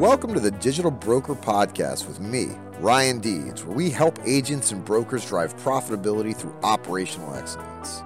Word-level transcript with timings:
Welcome 0.00 0.32
to 0.32 0.40
the 0.40 0.50
Digital 0.50 0.90
Broker 0.90 1.34
Podcast 1.34 2.08
with 2.08 2.20
me, 2.20 2.56
Ryan 2.78 3.18
Deeds, 3.18 3.66
where 3.66 3.76
we 3.76 3.90
help 3.90 4.18
agents 4.24 4.72
and 4.72 4.82
brokers 4.82 5.26
drive 5.26 5.54
profitability 5.58 6.34
through 6.34 6.56
operational 6.62 7.34
excellence. 7.34 8.00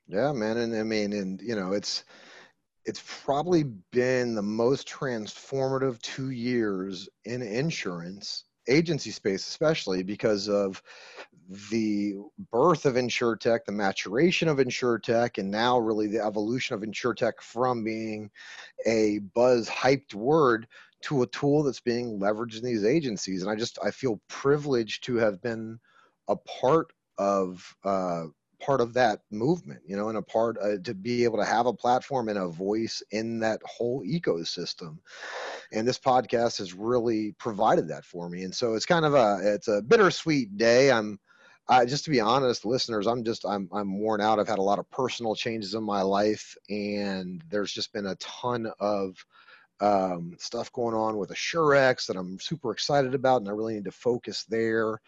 Yeah 0.08 0.32
man 0.32 0.56
and 0.58 0.76
i 0.76 0.82
mean 0.82 1.12
and 1.12 1.40
you 1.40 1.54
know 1.54 1.72
it's 1.72 2.04
it's 2.86 3.02
probably 3.24 3.64
been 3.92 4.34
the 4.34 4.42
most 4.42 4.88
transformative 4.88 6.00
two 6.02 6.30
years 6.30 7.08
in 7.24 7.42
insurance 7.42 8.44
agency 8.68 9.10
space 9.10 9.46
especially 9.46 10.02
because 10.02 10.48
of 10.48 10.82
the 11.70 12.14
birth 12.50 12.86
of 12.86 12.94
insurtech 12.94 13.64
the 13.66 13.72
maturation 13.72 14.48
of 14.48 14.56
insurtech 14.56 15.36
and 15.36 15.50
now 15.50 15.78
really 15.78 16.06
the 16.06 16.24
evolution 16.24 16.74
of 16.74 16.80
insurtech 16.80 17.34
from 17.40 17.84
being 17.84 18.30
a 18.86 19.18
buzz 19.34 19.68
hyped 19.68 20.14
word 20.14 20.66
to 21.02 21.20
a 21.22 21.26
tool 21.26 21.62
that's 21.62 21.80
being 21.80 22.18
leveraged 22.18 22.58
in 22.58 22.64
these 22.64 22.84
agencies. 22.84 23.42
And 23.42 23.50
i 23.50 23.54
just 23.54 23.78
i 23.84 23.90
feel 23.90 24.20
privileged 24.28 25.04
to 25.04 25.16
have 25.16 25.42
been 25.42 25.78
a 26.28 26.36
part 26.36 26.92
of 27.18 27.76
uh, 27.84 28.24
part 28.64 28.80
of 28.80 28.94
that 28.94 29.20
movement, 29.30 29.80
you 29.86 29.96
know, 29.96 30.08
and 30.08 30.18
a 30.18 30.22
part 30.22 30.56
uh, 30.62 30.76
to 30.84 30.94
be 30.94 31.24
able 31.24 31.38
to 31.38 31.44
have 31.44 31.66
a 31.66 31.72
platform 31.72 32.28
and 32.28 32.38
a 32.38 32.48
voice 32.48 33.02
in 33.10 33.38
that 33.40 33.60
whole 33.64 34.02
ecosystem. 34.04 34.98
And 35.72 35.86
this 35.86 35.98
podcast 35.98 36.58
has 36.58 36.72
really 36.72 37.32
provided 37.38 37.88
that 37.88 38.04
for 38.04 38.28
me. 38.28 38.44
And 38.44 38.54
so 38.54 38.74
it's 38.74 38.86
kind 38.86 39.04
of 39.04 39.14
a 39.14 39.40
it's 39.42 39.68
a 39.68 39.82
bittersweet 39.82 40.56
day. 40.56 40.90
I'm 40.90 41.18
uh, 41.68 41.84
just 41.84 42.04
to 42.04 42.10
be 42.10 42.20
honest, 42.20 42.66
listeners, 42.66 43.06
I'm 43.06 43.24
just 43.24 43.44
I'm 43.46 43.68
I'm 43.72 43.98
worn 43.98 44.20
out. 44.20 44.38
I've 44.38 44.48
had 44.48 44.58
a 44.58 44.62
lot 44.62 44.78
of 44.78 44.90
personal 44.90 45.34
changes 45.34 45.74
in 45.74 45.82
my 45.82 46.02
life, 46.02 46.56
and 46.68 47.42
there's 47.48 47.72
just 47.72 47.92
been 47.92 48.06
a 48.06 48.16
ton 48.16 48.70
of 48.80 49.16
um, 49.80 50.36
stuff 50.38 50.70
going 50.72 50.94
on 50.94 51.16
with 51.16 51.30
Assurex 51.30 52.06
that 52.06 52.16
I'm 52.16 52.38
super 52.38 52.70
excited 52.70 53.14
about, 53.14 53.40
and 53.40 53.48
I 53.48 53.52
really 53.52 53.74
need 53.74 53.86
to 53.86 53.92
focus 53.92 54.44
there 54.44 55.00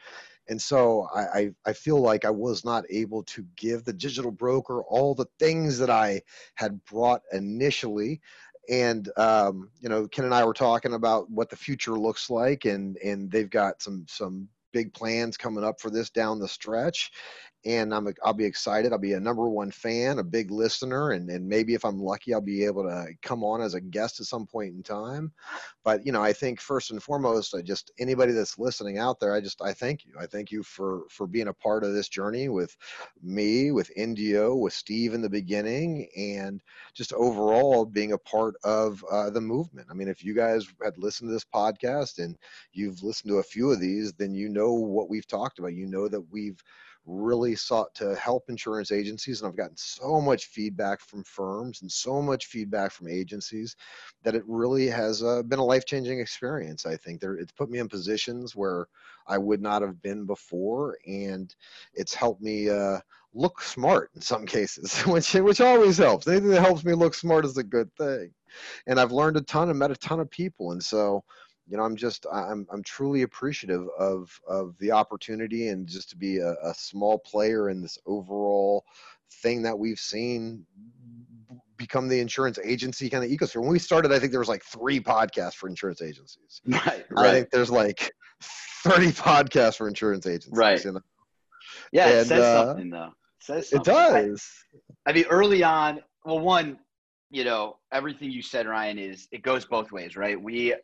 and 0.49 0.61
so 0.61 1.09
I, 1.15 1.21
I, 1.21 1.51
I 1.67 1.73
feel 1.73 2.01
like 2.01 2.25
I 2.25 2.31
was 2.31 2.65
not 2.65 2.85
able 2.91 3.23
to 3.25 3.45
give 3.57 3.85
the 3.85 3.93
digital 3.93 4.31
broker 4.31 4.83
all 4.83 5.15
the 5.15 5.27
things 5.39 5.79
that 5.79 5.91
I 5.91 6.23
had 6.55 6.85
brought 6.85 7.23
initially. 7.33 8.21
And 8.69 9.09
um, 9.17 9.71
you 9.81 9.89
know, 9.89 10.09
Ken 10.09 10.25
and 10.25 10.35
I 10.35 10.45
were 10.45 10.55
talking 10.55 10.95
about 10.95 11.31
what 11.31 11.51
the 11.51 11.57
future 11.57 11.93
looks 11.93 12.31
like, 12.31 12.65
and 12.65 12.97
and 12.99 13.31
they've 13.31 13.51
got 13.51 13.81
some 13.81 14.07
some 14.09 14.49
big 14.77 14.93
plans 14.93 15.39
coming 15.39 15.65
up 15.65 15.81
for 15.81 15.89
this 15.89 16.11
down 16.11 16.39
the 16.39 16.47
stretch 16.47 17.11
and 17.67 17.93
I'm 17.93 18.09
I'll 18.23 18.33
be 18.33 18.45
excited. 18.45 18.93
I'll 18.93 18.99
be 18.99 19.15
a 19.15 19.21
number 19.21 19.49
one 19.49 19.73
fan, 19.73 20.21
a 20.21 20.25
big 20.25 20.51
listener, 20.53 21.11
and 21.11 21.29
and 21.29 21.49
maybe 21.49 21.75
if 21.75 21.85
I'm 21.85 21.99
lucky, 21.99 22.33
I'll 22.33 22.41
be 22.41 22.65
able 22.65 22.85
to 22.85 23.09
come 23.23 23.43
on 23.43 23.61
as 23.61 23.75
a 23.75 23.81
guest 23.81 24.21
at 24.21 24.27
some 24.27 24.47
point 24.47 24.75
in 24.75 24.83
time. 24.85 25.33
But 25.83 26.07
you 26.07 26.13
know, 26.13 26.23
I 26.23 26.33
think 26.33 26.61
first 26.61 26.93
and 26.93 27.03
foremost, 27.03 27.55
I 27.55 27.63
just 27.63 27.91
anybody 27.99 28.33
that's 28.33 28.59
listening 28.59 28.99
out 28.99 29.19
there, 29.19 29.35
I 29.35 29.41
just 29.41 29.61
I 29.61 29.73
thank 29.73 30.07
you. 30.07 30.15
I 30.19 30.27
thank 30.27 30.53
you 30.53 30.63
for 30.63 31.03
for 31.11 31.27
being 31.27 31.49
a 31.49 31.53
part 31.53 31.83
of 31.83 31.93
this 31.93 32.09
journey 32.09 32.49
with 32.49 32.77
me, 33.21 33.73
with 33.73 33.91
Indio, 33.97 34.55
with 34.55 34.73
Steve 34.73 35.13
in 35.13 35.21
the 35.21 35.29
beginning, 35.29 36.09
and 36.17 36.63
just 36.95 37.13
overall 37.15 37.85
being 37.85 38.13
a 38.13 38.19
part 38.19 38.55
of 38.63 39.05
uh, 39.11 39.31
the 39.31 39.41
movement. 39.41 39.89
I 39.91 39.95
mean, 39.95 40.09
if 40.09 40.25
you 40.25 40.35
guys 40.35 40.67
had 40.85 40.99
listened 40.99 41.31
to 41.31 41.33
this 41.33 41.45
podcast 41.45 42.19
and 42.23 42.37
you've 42.73 43.03
listened 43.03 43.31
to 43.33 43.39
a 43.39 43.43
few 43.43 43.73
of 43.73 43.81
these, 43.81 44.13
then 44.13 44.35
you 44.35 44.49
know 44.49 44.66
what 44.73 45.09
we've 45.09 45.27
talked 45.27 45.59
about. 45.59 45.75
You 45.75 45.87
know 45.87 46.09
that 46.09 46.23
we've 46.31 46.63
really 47.07 47.55
sought 47.55 47.95
to 47.95 48.15
help 48.17 48.45
insurance 48.49 48.91
agencies 48.91 49.41
and 49.41 49.49
i've 49.49 49.57
gotten 49.57 49.77
so 49.77 50.21
much 50.21 50.47
feedback 50.47 51.01
from 51.01 51.23
firms 51.23 51.83
and 51.83 51.91
so 51.91 52.21
much 52.21 52.47
feedback 52.47 52.91
from 52.91 53.07
agencies 53.09 53.77
that 54.25 54.35
it 54.35 54.43
really 54.47 54.89
has 54.89 55.23
uh, 55.23 55.43
been 55.45 55.61
a 55.61 55.65
life-changing 55.65 56.19
experience 56.19 56.85
i 56.85 56.97
think. 56.97 57.21
There 57.21 57.35
it's 57.37 57.53
put 57.53 57.71
me 57.71 57.79
in 57.79 57.89
positions 57.89 58.57
where 58.57 58.87
i 59.29 59.39
would 59.39 59.63
not 59.63 59.83
have 59.83 60.03
been 60.03 60.27
before 60.27 60.99
and 61.07 61.55
it's 61.95 62.15
helped 62.15 62.43
me 62.43 62.69
uh, 62.69 62.99
look 63.35 63.63
smart 63.63 64.11
in 64.17 64.21
some 64.21 64.45
cases 64.57 65.01
which 65.07 65.33
which 65.35 65.61
always 65.61 65.99
helps. 65.99 66.27
Anything 66.27 66.51
that 66.51 66.63
helps 66.63 66.85
me 66.85 66.93
look 66.95 67.15
smart 67.15 67.45
is 67.45 67.57
a 67.57 67.63
good 67.63 67.91
thing. 67.95 68.33
And 68.89 68.99
i've 68.99 69.13
learned 69.13 69.37
a 69.37 69.43
ton 69.43 69.71
and 69.71 69.79
met 69.79 69.93
a 69.93 69.97
ton 69.97 70.19
of 70.19 70.29
people 70.31 70.73
and 70.73 70.83
so 70.83 71.23
you 71.69 71.77
know 71.77 71.83
i'm 71.83 71.97
just 71.97 72.27
i'm 72.33 72.67
i'm 72.71 72.83
truly 72.83 73.23
appreciative 73.23 73.87
of 73.99 74.41
of 74.49 74.77
the 74.79 74.91
opportunity 74.91 75.69
and 75.69 75.87
just 75.87 76.11
to 76.11 76.17
be 76.17 76.39
a, 76.39 76.55
a 76.63 76.75
small 76.75 77.19
player 77.19 77.71
in 77.71 77.83
this 77.83 77.99
overall 78.07 78.85
thing 79.43 79.63
that 79.63 79.79
we've 79.79 79.99
seen 79.99 80.65
become 81.77 82.09
the 82.09 82.19
insurance 82.19 82.59
agency 82.65 83.11
kind 83.11 83.25
of 83.25 83.31
ecosystem. 83.31 83.61
When 83.61 83.71
we 83.71 83.79
started, 83.79 84.13
I 84.13 84.19
think 84.19 84.33
there 84.33 84.41
was 84.41 84.49
like 84.49 84.65
three 84.65 85.01
podcasts 85.01 85.55
for 85.55 85.69
insurance 85.69 86.03
agencies. 86.03 86.61
Right. 86.67 87.05
right. 87.11 87.27
I 87.27 87.33
think 87.33 87.51
there's 87.51 87.71
like 87.71 88.11
30 88.41 89.09
podcasts 89.09 89.77
for 89.77 89.89
insurance 89.89 90.27
agencies. 90.27 90.53
Right. 90.53 90.83
You 90.85 90.93
know? 90.93 91.01
Yeah, 91.93 92.09
and, 92.09 92.19
it 92.19 92.27
says 92.27 92.45
uh, 92.45 92.67
something 92.67 92.91
though. 92.91 93.13
It 93.41 93.45
says 93.45 93.71
something. 93.71 93.93
It 93.93 93.97
does. 93.97 94.51
I, 95.07 95.11
I 95.11 95.13
mean, 95.13 95.25
early 95.29 95.63
on, 95.63 96.01
well, 96.25 96.41
one, 96.41 96.79
you 97.31 97.45
know, 97.45 97.77
everything 97.93 98.31
you 98.31 98.43
said, 98.43 98.67
Ryan, 98.67 98.99
is 98.99 99.29
it 99.33 99.43
goes 99.43 99.65
both 99.65 99.93
ways, 99.93 100.17
right? 100.17 100.41
We 100.41 100.75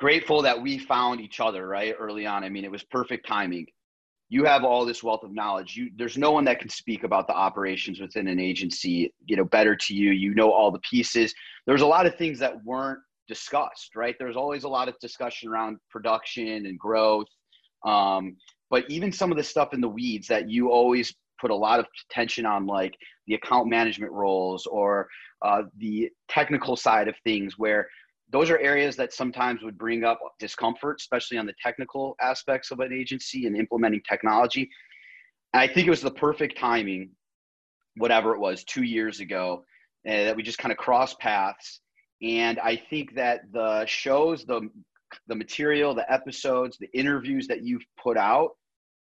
grateful 0.00 0.40
that 0.40 0.60
we 0.60 0.78
found 0.78 1.20
each 1.20 1.40
other 1.40 1.68
right 1.68 1.94
early 1.98 2.26
on. 2.26 2.42
I 2.42 2.48
mean, 2.48 2.64
it 2.64 2.70
was 2.70 2.82
perfect 2.82 3.28
timing. 3.28 3.66
You 4.30 4.44
have 4.44 4.64
all 4.64 4.86
this 4.86 5.02
wealth 5.02 5.22
of 5.24 5.32
knowledge. 5.32 5.76
You 5.76 5.90
there's 5.96 6.16
no 6.16 6.30
one 6.32 6.44
that 6.46 6.58
can 6.58 6.70
speak 6.70 7.04
about 7.04 7.26
the 7.26 7.34
operations 7.34 8.00
within 8.00 8.26
an 8.26 8.40
agency, 8.40 9.12
you 9.26 9.36
know, 9.36 9.44
better 9.44 9.76
to 9.76 9.94
you. 9.94 10.12
You 10.12 10.34
know 10.34 10.50
all 10.50 10.70
the 10.70 10.80
pieces. 10.80 11.34
There's 11.66 11.82
a 11.82 11.86
lot 11.86 12.06
of 12.06 12.16
things 12.16 12.38
that 12.38 12.64
weren't 12.64 13.00
discussed, 13.28 13.94
right? 13.94 14.16
There's 14.18 14.36
always 14.36 14.64
a 14.64 14.68
lot 14.68 14.88
of 14.88 14.94
discussion 15.00 15.50
around 15.50 15.78
production 15.90 16.66
and 16.66 16.78
growth. 16.78 17.26
Um, 17.84 18.36
but 18.70 18.88
even 18.88 19.12
some 19.12 19.30
of 19.30 19.36
the 19.36 19.44
stuff 19.44 19.74
in 19.74 19.80
the 19.80 19.88
weeds 19.88 20.28
that 20.28 20.48
you 20.48 20.70
always 20.70 21.12
put 21.40 21.50
a 21.50 21.54
lot 21.54 21.80
of 21.80 21.86
attention 22.08 22.46
on, 22.46 22.66
like 22.66 22.94
the 23.26 23.34
account 23.34 23.68
management 23.68 24.12
roles 24.12 24.66
or 24.66 25.08
uh, 25.42 25.62
the 25.78 26.08
technical 26.28 26.76
side 26.76 27.08
of 27.08 27.14
things, 27.24 27.58
where 27.58 27.88
those 28.32 28.50
are 28.50 28.58
areas 28.58 28.96
that 28.96 29.12
sometimes 29.12 29.62
would 29.62 29.76
bring 29.76 30.04
up 30.04 30.20
discomfort, 30.38 30.96
especially 31.00 31.38
on 31.38 31.46
the 31.46 31.54
technical 31.62 32.16
aspects 32.20 32.70
of 32.70 32.80
an 32.80 32.92
agency 32.92 33.46
and 33.46 33.56
implementing 33.56 34.02
technology. 34.08 34.68
And 35.52 35.60
I 35.60 35.66
think 35.66 35.86
it 35.86 35.90
was 35.90 36.00
the 36.00 36.10
perfect 36.10 36.56
timing, 36.58 37.10
whatever 37.96 38.34
it 38.34 38.40
was, 38.40 38.64
two 38.64 38.84
years 38.84 39.20
ago, 39.20 39.64
uh, 40.08 40.24
that 40.24 40.36
we 40.36 40.42
just 40.42 40.58
kind 40.58 40.70
of 40.70 40.78
crossed 40.78 41.18
paths. 41.18 41.80
And 42.22 42.58
I 42.60 42.76
think 42.76 43.14
that 43.16 43.40
the 43.52 43.84
shows, 43.86 44.44
the 44.44 44.68
the 45.26 45.34
material, 45.34 45.92
the 45.92 46.10
episodes, 46.12 46.78
the 46.78 46.90
interviews 46.94 47.48
that 47.48 47.64
you've 47.64 47.84
put 48.00 48.16
out, 48.16 48.50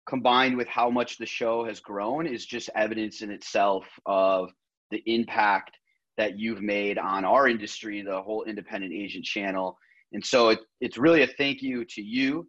combined 0.08 0.56
with 0.56 0.68
how 0.70 0.90
much 0.90 1.18
the 1.18 1.26
show 1.26 1.66
has 1.66 1.82
grown, 1.82 2.26
is 2.26 2.46
just 2.46 2.70
evidence 2.74 3.22
in 3.22 3.32
itself 3.32 3.86
of 4.06 4.50
the 4.92 5.04
impact 5.06 5.78
that 6.20 6.38
you've 6.38 6.62
made 6.62 6.98
on 6.98 7.24
our 7.24 7.48
industry, 7.48 8.02
the 8.02 8.22
whole 8.22 8.44
independent 8.44 8.92
agent 8.94 9.24
channel, 9.24 9.78
And 10.12 10.24
so 10.24 10.50
it, 10.50 10.60
it's 10.82 10.98
really 10.98 11.24
a 11.24 11.28
thank 11.28 11.62
you 11.62 11.86
to 11.86 12.02
you 12.02 12.46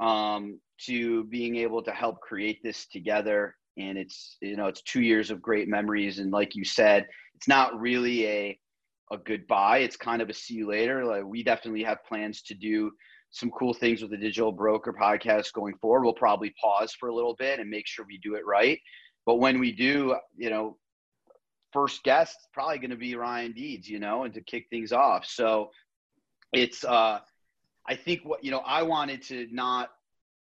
um, 0.00 0.58
to 0.86 1.22
being 1.24 1.54
able 1.54 1.84
to 1.84 1.92
help 1.92 2.20
create 2.20 2.58
this 2.64 2.88
together. 2.88 3.54
And 3.78 3.96
it's 3.96 4.38
you 4.40 4.56
know 4.56 4.66
it's 4.66 4.82
two 4.82 5.02
years 5.02 5.30
of 5.30 5.40
great 5.40 5.68
memories. 5.68 6.18
And 6.18 6.32
like 6.32 6.56
you 6.56 6.64
said, 6.64 7.06
it's 7.36 7.46
not 7.46 7.80
really 7.80 8.26
a 8.26 8.58
a 9.12 9.18
goodbye. 9.18 9.78
It's 9.78 9.96
kind 9.96 10.20
of 10.20 10.28
a 10.28 10.34
see 10.34 10.54
you 10.54 10.66
later. 10.66 11.04
Like 11.04 11.24
we 11.24 11.44
definitely 11.44 11.84
have 11.84 12.04
plans 12.08 12.42
to 12.42 12.54
do 12.54 12.90
some 13.30 13.52
cool 13.52 13.72
things 13.72 14.02
with 14.02 14.10
the 14.10 14.16
digital 14.16 14.50
broker 14.50 14.92
podcast 14.92 15.52
going 15.52 15.76
forward. 15.80 16.02
We'll 16.02 16.12
probably 16.14 16.52
pause 16.60 16.92
for 16.92 17.08
a 17.08 17.14
little 17.14 17.36
bit 17.38 17.60
and 17.60 17.70
make 17.70 17.86
sure 17.86 18.04
we 18.04 18.18
do 18.18 18.34
it 18.34 18.44
right. 18.44 18.80
But 19.24 19.36
when 19.36 19.60
we 19.60 19.70
do, 19.70 20.16
you 20.36 20.50
know, 20.50 20.76
first 21.72 22.02
guest 22.02 22.36
probably 22.52 22.78
going 22.78 22.90
to 22.90 22.96
be 22.96 23.14
Ryan 23.14 23.52
Deeds, 23.52 23.88
you 23.88 23.98
know, 23.98 24.24
and 24.24 24.34
to 24.34 24.40
kick 24.40 24.66
things 24.70 24.92
off. 24.92 25.26
So 25.26 25.70
it's 26.52 26.84
uh 26.84 27.20
I 27.86 27.96
think 27.96 28.20
what 28.24 28.44
you 28.44 28.50
know 28.50 28.62
I 28.64 28.82
wanted 28.82 29.22
to 29.24 29.48
not 29.50 29.90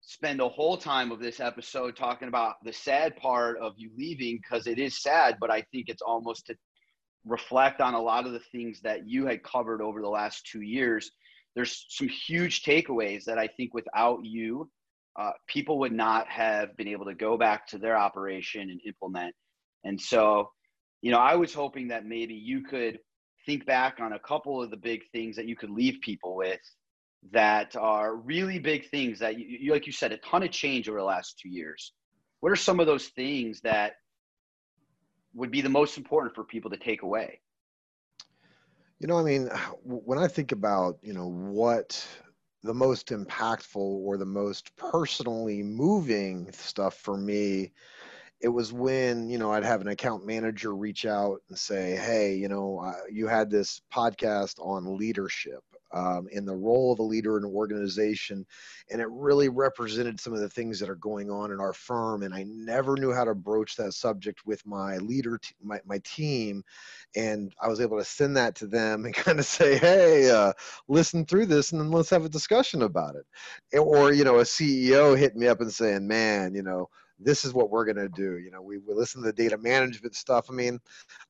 spend 0.00 0.40
the 0.40 0.48
whole 0.48 0.76
time 0.76 1.12
of 1.12 1.20
this 1.20 1.38
episode 1.38 1.96
talking 1.96 2.28
about 2.28 2.54
the 2.64 2.72
sad 2.72 3.16
part 3.16 3.58
of 3.58 3.74
you 3.76 3.90
leaving 3.96 4.38
because 4.38 4.66
it 4.66 4.78
is 4.78 5.02
sad, 5.02 5.36
but 5.40 5.50
I 5.50 5.62
think 5.70 5.88
it's 5.88 6.02
almost 6.02 6.46
to 6.46 6.56
reflect 7.26 7.80
on 7.80 7.94
a 7.94 8.00
lot 8.00 8.26
of 8.26 8.32
the 8.32 8.40
things 8.40 8.80
that 8.80 9.06
you 9.06 9.26
had 9.26 9.42
covered 9.42 9.82
over 9.82 10.00
the 10.00 10.08
last 10.08 10.46
two 10.46 10.62
years. 10.62 11.10
There's 11.54 11.84
some 11.90 12.08
huge 12.08 12.62
takeaways 12.62 13.24
that 13.24 13.38
I 13.38 13.48
think 13.48 13.74
without 13.74 14.24
you, 14.24 14.70
uh, 15.18 15.32
people 15.46 15.80
would 15.80 15.92
not 15.92 16.28
have 16.28 16.76
been 16.76 16.88
able 16.88 17.06
to 17.06 17.14
go 17.14 17.36
back 17.36 17.66
to 17.68 17.78
their 17.78 17.96
operation 17.96 18.70
and 18.70 18.80
implement. 18.86 19.34
And 19.84 20.00
so, 20.00 20.50
you 21.02 21.10
know, 21.10 21.18
I 21.18 21.36
was 21.36 21.54
hoping 21.54 21.88
that 21.88 22.06
maybe 22.06 22.34
you 22.34 22.62
could 22.62 22.98
think 23.46 23.66
back 23.66 23.98
on 24.00 24.12
a 24.12 24.18
couple 24.18 24.62
of 24.62 24.70
the 24.70 24.76
big 24.76 25.02
things 25.12 25.36
that 25.36 25.46
you 25.46 25.56
could 25.56 25.70
leave 25.70 26.00
people 26.00 26.36
with 26.36 26.60
that 27.32 27.76
are 27.76 28.16
really 28.16 28.58
big 28.58 28.88
things 28.90 29.18
that 29.18 29.38
you, 29.38 29.46
you 29.46 29.72
like 29.72 29.86
you 29.86 29.92
said 29.92 30.12
a 30.12 30.18
ton 30.18 30.42
of 30.42 30.50
change 30.50 30.88
over 30.88 30.98
the 30.98 31.04
last 31.04 31.38
two 31.38 31.48
years. 31.48 31.92
What 32.40 32.52
are 32.52 32.56
some 32.56 32.80
of 32.80 32.86
those 32.86 33.08
things 33.08 33.60
that 33.62 33.94
would 35.34 35.50
be 35.50 35.60
the 35.60 35.68
most 35.68 35.96
important 35.96 36.34
for 36.34 36.44
people 36.44 36.70
to 36.70 36.76
take 36.76 37.02
away? 37.02 37.40
You 39.00 39.06
know 39.06 39.18
i 39.18 39.22
mean 39.22 39.48
when 39.84 40.18
i 40.18 40.26
think 40.26 40.50
about 40.50 40.98
you 41.02 41.12
know 41.12 41.28
what 41.28 42.04
the 42.64 42.74
most 42.74 43.08
impactful 43.08 43.76
or 43.76 44.16
the 44.16 44.26
most 44.26 44.74
personally 44.76 45.62
moving 45.62 46.50
stuff 46.52 46.94
for 46.94 47.16
me 47.16 47.72
it 48.40 48.48
was 48.48 48.72
when 48.72 49.28
you 49.28 49.38
know 49.38 49.52
i'd 49.52 49.64
have 49.64 49.80
an 49.80 49.88
account 49.88 50.24
manager 50.26 50.74
reach 50.74 51.06
out 51.06 51.40
and 51.48 51.58
say 51.58 51.96
hey 51.96 52.34
you 52.34 52.48
know 52.48 52.78
uh, 52.78 52.92
you 53.10 53.26
had 53.26 53.50
this 53.50 53.80
podcast 53.92 54.58
on 54.60 54.96
leadership 54.96 55.62
um, 55.92 56.28
in 56.30 56.44
the 56.44 56.54
role 56.54 56.92
of 56.92 56.98
a 56.98 57.02
leader 57.02 57.38
in 57.38 57.44
an 57.44 57.54
organization. 57.54 58.46
And 58.90 59.00
it 59.00 59.08
really 59.10 59.48
represented 59.48 60.20
some 60.20 60.32
of 60.32 60.40
the 60.40 60.48
things 60.48 60.78
that 60.80 60.90
are 60.90 60.96
going 60.96 61.30
on 61.30 61.50
in 61.52 61.60
our 61.60 61.72
firm. 61.72 62.22
And 62.22 62.34
I 62.34 62.44
never 62.46 62.96
knew 62.96 63.12
how 63.12 63.24
to 63.24 63.34
broach 63.34 63.76
that 63.76 63.92
subject 63.92 64.46
with 64.46 64.64
my 64.66 64.98
leader, 64.98 65.38
t- 65.38 65.54
my, 65.62 65.80
my 65.86 65.98
team. 66.04 66.62
And 67.16 67.54
I 67.60 67.68
was 67.68 67.80
able 67.80 67.98
to 67.98 68.04
send 68.04 68.36
that 68.36 68.54
to 68.56 68.66
them 68.66 69.04
and 69.04 69.14
kind 69.14 69.38
of 69.38 69.46
say, 69.46 69.78
hey, 69.78 70.30
uh, 70.30 70.52
listen 70.88 71.24
through 71.24 71.46
this 71.46 71.72
and 71.72 71.80
then 71.80 71.90
let's 71.90 72.10
have 72.10 72.24
a 72.24 72.30
discussion 72.30 72.82
about 72.82 73.14
it. 73.16 73.78
Or, 73.78 74.12
you 74.12 74.24
know, 74.24 74.38
a 74.38 74.42
CEO 74.42 75.16
hitting 75.16 75.40
me 75.40 75.48
up 75.48 75.60
and 75.60 75.72
saying, 75.72 76.06
man, 76.06 76.54
you 76.54 76.62
know, 76.62 76.88
this 77.20 77.44
is 77.44 77.52
what 77.52 77.70
we're 77.70 77.84
going 77.84 77.96
to 77.96 78.08
do. 78.08 78.38
You 78.38 78.50
know, 78.50 78.62
we, 78.62 78.78
we 78.78 78.94
listen 78.94 79.22
to 79.22 79.26
the 79.26 79.32
data 79.32 79.58
management 79.58 80.14
stuff. 80.14 80.46
I 80.50 80.52
mean, 80.52 80.78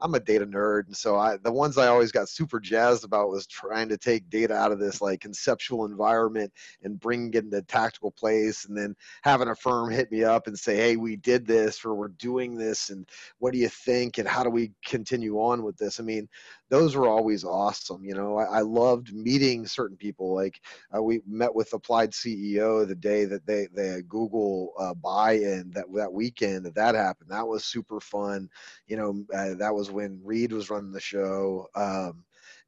I'm 0.01 0.15
a 0.15 0.21
data 0.21 0.47
nerd. 0.47 0.87
And 0.87 0.97
so 0.97 1.17
I, 1.17 1.37
the 1.39 1.53
ones 1.53 1.79
I 1.79 1.89
always 1.89 2.13
got 2.13 2.29
super 2.29 2.61
jazzed 2.61 3.05
about 3.05 3.31
was 3.31 3.47
trying 3.47 3.89
to 3.89 3.97
take 3.97 4.29
data 4.29 4.55
out 4.55 4.73
of 4.73 4.79
this 4.79 5.01
like 5.01 5.21
conceptual 5.21 5.87
environment 5.87 6.53
and 6.83 7.01
bring 7.01 7.33
it 7.33 7.45
into 7.45 7.63
tactical 7.63 8.11
place. 8.11 8.67
And 8.67 8.77
then 8.77 8.95
having 9.23 9.49
a 9.49 9.55
firm 9.55 9.91
hit 9.91 10.13
me 10.13 10.25
up 10.25 10.47
and 10.47 10.59
say, 10.59 10.77
Hey, 10.77 10.97
we 10.97 11.17
did 11.17 11.47
this 11.47 11.85
or 11.85 11.95
we're 11.95 12.09
doing 12.09 12.57
this. 12.57 12.91
And 12.91 13.09
what 13.39 13.53
do 13.53 13.59
you 13.59 13.69
think? 13.69 14.19
And 14.19 14.29
how 14.29 14.43
do 14.43 14.51
we 14.51 14.73
continue 14.85 15.37
on 15.37 15.63
with 15.63 15.77
this? 15.77 16.01
I 16.01 16.03
mean, 16.03 16.29
those 16.71 16.95
were 16.97 17.09
always 17.09 17.45
awesome. 17.45 18.05
You 18.05 18.15
know, 18.15 18.39
I, 18.39 18.59
I 18.59 18.61
loved 18.61 19.15
meeting 19.15 19.67
certain 19.67 19.97
people. 19.97 20.35
Like 20.35 20.61
uh, 20.95 21.03
we 21.03 21.21
met 21.27 21.55
with 21.55 21.73
Applied 21.73 22.13
CEO 22.13 22.87
the 22.87 22.95
day 22.95 23.25
that 23.25 23.47
they 23.47 23.69
they 23.75 24.03
Google 24.09 24.73
uh, 24.79 24.95
buy-in 24.95 25.71
that 25.73 25.87
that 25.95 26.13
weekend 26.13 26.67
that 26.67 26.75
that 26.75 26.95
happened. 26.95 27.31
That 27.31 27.47
was 27.47 27.65
super 27.65 28.01
fun. 28.01 28.49
You 28.87 28.97
know, 28.97 29.25
uh, 29.35 29.55
that 29.55 29.75
was 29.75 29.91
when 29.91 30.21
Reid 30.23 30.53
was 30.53 30.71
running 30.71 30.93
the 30.93 31.01
show. 31.01 31.67
Um, 31.75 32.25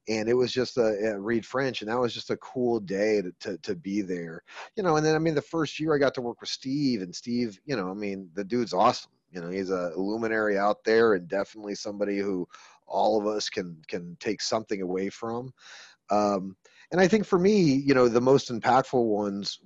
and 0.09 0.29
it 0.29 0.35
was 0.35 0.51
just 0.51 0.77
a, 0.77 1.17
Reid 1.19 1.47
French, 1.47 1.83
and 1.83 1.91
that 1.91 2.01
was 2.01 2.13
just 2.15 2.31
a 2.31 2.37
cool 2.39 2.81
day 2.81 3.23
to, 3.23 3.33
to, 3.41 3.59
to 3.59 3.75
be 3.77 4.01
there, 4.01 4.43
you 4.75 4.83
know. 4.83 4.97
And 4.97 5.05
then 5.07 5.15
I 5.15 5.19
mean, 5.19 5.35
the 5.35 5.43
first 5.43 5.79
year 5.79 5.95
I 5.95 5.99
got 5.99 6.15
to 6.15 6.21
work 6.21 6.41
with 6.41 6.51
Steve, 6.51 7.03
and 7.03 7.15
Steve, 7.15 7.61
you 7.65 7.77
know, 7.77 7.91
I 7.91 7.95
mean, 7.95 8.29
the 8.35 8.45
dude's 8.45 8.73
awesome. 8.73 9.13
You 9.31 9.41
know, 9.41 9.51
he's 9.51 9.71
a 9.71 9.93
luminary 9.97 10.59
out 10.59 10.83
there, 10.85 11.15
and 11.15 11.29
definitely 11.29 11.77
somebody 11.77 12.19
who 12.19 12.49
all 12.91 13.21
of 13.21 13.27
us 13.27 13.49
can 13.51 13.83
can 13.89 14.17
take 14.21 14.43
something 14.43 14.83
away 14.83 15.11
from. 15.11 15.53
Um, 16.11 16.57
and 16.93 17.01
I 17.01 17.07
think 17.07 17.25
for 17.25 17.39
me, 17.39 17.61
you 17.61 17.95
know, 17.95 18.09
the 18.09 18.21
most 18.21 18.51
impactful 18.51 19.05
ones 19.05 19.61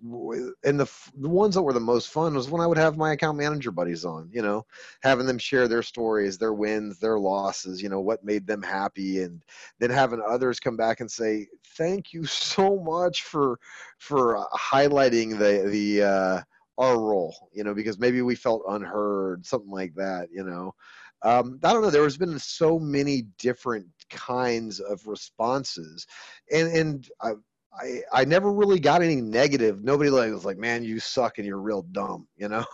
and 0.65 0.79
the 0.79 0.91
the 1.17 1.29
ones 1.29 1.55
that 1.55 1.63
were 1.63 1.73
the 1.73 1.81
most 1.81 2.11
fun 2.11 2.35
was 2.35 2.51
when 2.51 2.61
I 2.61 2.67
would 2.67 2.77
have 2.79 2.99
my 2.99 3.13
account 3.13 3.39
manager 3.39 3.71
buddies 3.71 4.05
on, 4.05 4.29
you 4.31 4.43
know, 4.43 4.67
having 5.03 5.27
them 5.27 5.39
share 5.39 5.67
their 5.67 5.83
stories, 5.83 6.37
their 6.37 6.53
wins, 6.53 6.99
their 6.99 7.19
losses, 7.19 7.83
you 7.83 7.89
know, 7.89 8.01
what 8.01 8.25
made 8.25 8.47
them 8.47 8.63
happy 8.63 9.23
and 9.23 9.43
then 9.79 9.91
having 9.91 10.23
others 10.27 10.61
come 10.61 10.77
back 10.77 11.01
and 11.01 11.11
say, 11.11 11.49
"Thank 11.79 12.13
you 12.13 12.25
so 12.27 12.79
much 12.81 13.23
for 13.23 13.59
for 13.99 14.47
highlighting 14.55 15.39
the 15.39 15.69
the 15.71 16.03
uh 16.03 16.41
our 16.77 17.01
role, 17.01 17.51
you 17.55 17.63
know, 17.65 17.75
because 17.75 17.99
maybe 17.99 18.21
we 18.21 18.35
felt 18.35 18.63
unheard, 18.69 19.47
something 19.47 19.71
like 19.71 19.95
that, 19.95 20.29
you 20.33 20.45
know 20.45 20.75
um, 21.23 21.59
I 21.63 21.73
don't 21.73 21.83
know. 21.83 21.91
There 21.91 22.05
has 22.05 22.17
been 22.17 22.39
so 22.39 22.79
many 22.79 23.23
different 23.39 23.87
kinds 24.11 24.81
of 24.81 25.07
responses, 25.07 26.07
and 26.53 26.69
and 26.69 27.09
I, 27.23 27.33
I, 27.81 28.01
I 28.13 28.25
never 28.25 28.53
really 28.53 28.79
got 28.79 29.03
any 29.03 29.21
negative. 29.21 29.83
Nobody 29.83 30.11
like 30.11 30.31
was 30.33 30.45
like, 30.45 30.59
"Man, 30.59 30.85
you 30.85 31.01
suck 31.01 31.39
and 31.39 31.47
you're 31.47 31.61
real 31.61 31.83
dumb," 31.93 32.29
you 32.37 32.49
know. 32.49 32.65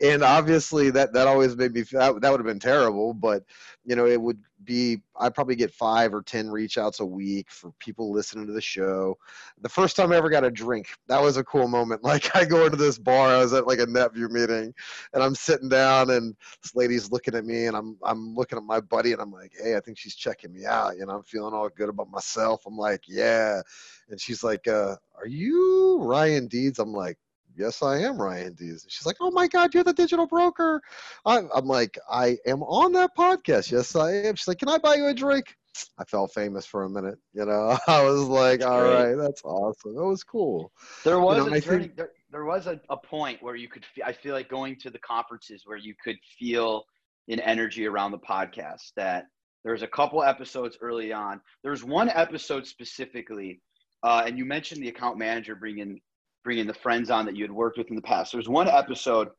And 0.00 0.22
obviously, 0.22 0.90
that 0.90 1.12
that 1.14 1.26
always 1.26 1.56
made 1.56 1.72
me 1.72 1.82
that, 1.92 2.20
that 2.20 2.30
would 2.30 2.40
have 2.40 2.46
been 2.46 2.60
terrible. 2.60 3.14
But 3.14 3.44
you 3.86 3.94
know, 3.94 4.06
it 4.06 4.20
would 4.20 4.42
be 4.64 4.98
I 5.18 5.28
probably 5.28 5.54
get 5.54 5.72
five 5.72 6.12
or 6.12 6.20
ten 6.20 6.50
reach 6.50 6.76
outs 6.76 6.98
a 6.98 7.06
week 7.06 7.50
for 7.50 7.70
people 7.78 8.10
listening 8.10 8.44
to 8.48 8.52
the 8.52 8.60
show. 8.60 9.16
The 9.62 9.68
first 9.68 9.94
time 9.94 10.10
I 10.10 10.16
ever 10.16 10.28
got 10.28 10.42
a 10.44 10.50
drink, 10.50 10.88
that 11.06 11.22
was 11.22 11.36
a 11.36 11.44
cool 11.44 11.68
moment. 11.68 12.02
Like 12.16 12.34
I 12.36 12.44
go 12.44 12.64
into 12.64 12.76
this 12.76 12.98
bar, 12.98 13.28
I 13.28 13.38
was 13.38 13.52
at 13.52 13.66
like 13.66 13.78
a 13.78 13.86
NetVU 13.86 14.30
meeting, 14.30 14.72
and 15.12 15.22
I'm 15.22 15.34
sitting 15.34 15.68
down, 15.68 16.10
and 16.10 16.34
this 16.62 16.74
lady's 16.74 17.10
looking 17.10 17.34
at 17.34 17.44
me, 17.44 17.66
and 17.66 17.76
I'm 17.76 17.96
I'm 18.02 18.34
looking 18.34 18.58
at 18.58 18.64
my 18.64 18.80
buddy, 18.80 19.12
and 19.12 19.20
I'm 19.20 19.32
like, 19.32 19.52
hey, 19.62 19.76
I 19.76 19.80
think 19.80 19.98
she's 19.98 20.14
checking 20.14 20.52
me 20.52 20.64
out. 20.66 20.96
You 20.96 21.06
know, 21.06 21.14
I'm 21.14 21.22
feeling 21.22 21.52
all 21.52 21.68
good 21.68 21.88
about 21.88 22.10
myself. 22.10 22.62
I'm 22.66 22.76
like, 22.76 23.02
yeah, 23.06 23.60
and 24.08 24.20
she's 24.20 24.42
like, 24.42 24.66
uh, 24.66 24.96
are 25.16 25.26
you 25.26 25.98
Ryan 26.00 26.46
Deeds? 26.46 26.78
I'm 26.78 26.92
like, 26.92 27.18
yes, 27.56 27.82
I 27.82 27.98
am 27.98 28.20
Ryan 28.20 28.54
Deeds. 28.54 28.86
She's 28.88 29.06
like, 29.06 29.16
oh 29.20 29.30
my 29.30 29.48
God, 29.48 29.74
you're 29.74 29.84
the 29.84 29.92
digital 29.92 30.26
broker. 30.26 30.80
I'm, 31.24 31.48
I'm 31.54 31.66
like, 31.66 31.98
I 32.10 32.36
am 32.46 32.62
on 32.62 32.92
that 32.92 33.16
podcast. 33.16 33.70
Yes, 33.70 33.96
I 33.96 34.12
am. 34.12 34.36
She's 34.36 34.48
like, 34.48 34.58
can 34.58 34.68
I 34.68 34.78
buy 34.78 34.94
you 34.94 35.06
a 35.06 35.14
drink? 35.14 35.56
I 35.98 36.04
felt 36.04 36.32
famous 36.32 36.64
for 36.64 36.84
a 36.84 36.90
minute. 36.90 37.18
You 37.32 37.44
know, 37.44 37.78
I 37.86 38.02
was 38.02 38.22
like, 38.22 38.64
all 38.64 38.82
right, 38.82 39.14
that's 39.14 39.42
awesome. 39.44 39.94
That 39.94 40.04
was 40.04 40.24
cool. 40.24 40.72
There 41.04 41.20
was 41.20 41.44
you 41.44 41.50
know, 41.50 41.56
a 41.56 41.60
turning, 41.60 41.80
think, 41.80 41.96
there, 41.96 42.10
there 42.30 42.44
was 42.44 42.66
a, 42.66 42.80
a 42.90 42.96
point 42.96 43.42
where 43.42 43.56
you 43.56 43.68
could, 43.68 43.84
I 44.04 44.12
feel 44.12 44.34
like 44.34 44.48
going 44.48 44.76
to 44.80 44.90
the 44.90 44.98
conferences 44.98 45.62
where 45.64 45.78
you 45.78 45.94
could 46.02 46.16
feel 46.38 46.84
an 47.28 47.40
energy 47.40 47.86
around 47.86 48.12
the 48.12 48.18
podcast 48.18 48.92
that 48.96 49.26
there's 49.64 49.82
a 49.82 49.88
couple 49.88 50.22
episodes 50.22 50.78
early 50.80 51.12
on. 51.12 51.40
There's 51.64 51.82
one 51.82 52.08
episode 52.10 52.66
specifically, 52.66 53.60
uh, 54.04 54.22
and 54.24 54.38
you 54.38 54.44
mentioned 54.44 54.80
the 54.80 54.88
account 54.88 55.18
manager 55.18 55.56
bringing 55.56 56.00
bringing 56.46 56.66
the 56.68 56.74
friends 56.74 57.10
on 57.10 57.26
that 57.26 57.34
you 57.34 57.42
had 57.42 57.50
worked 57.50 57.76
with 57.76 57.90
in 57.90 57.96
the 57.96 58.02
past. 58.02 58.32
There's 58.32 58.48
one 58.48 58.68
episode, 58.68 59.30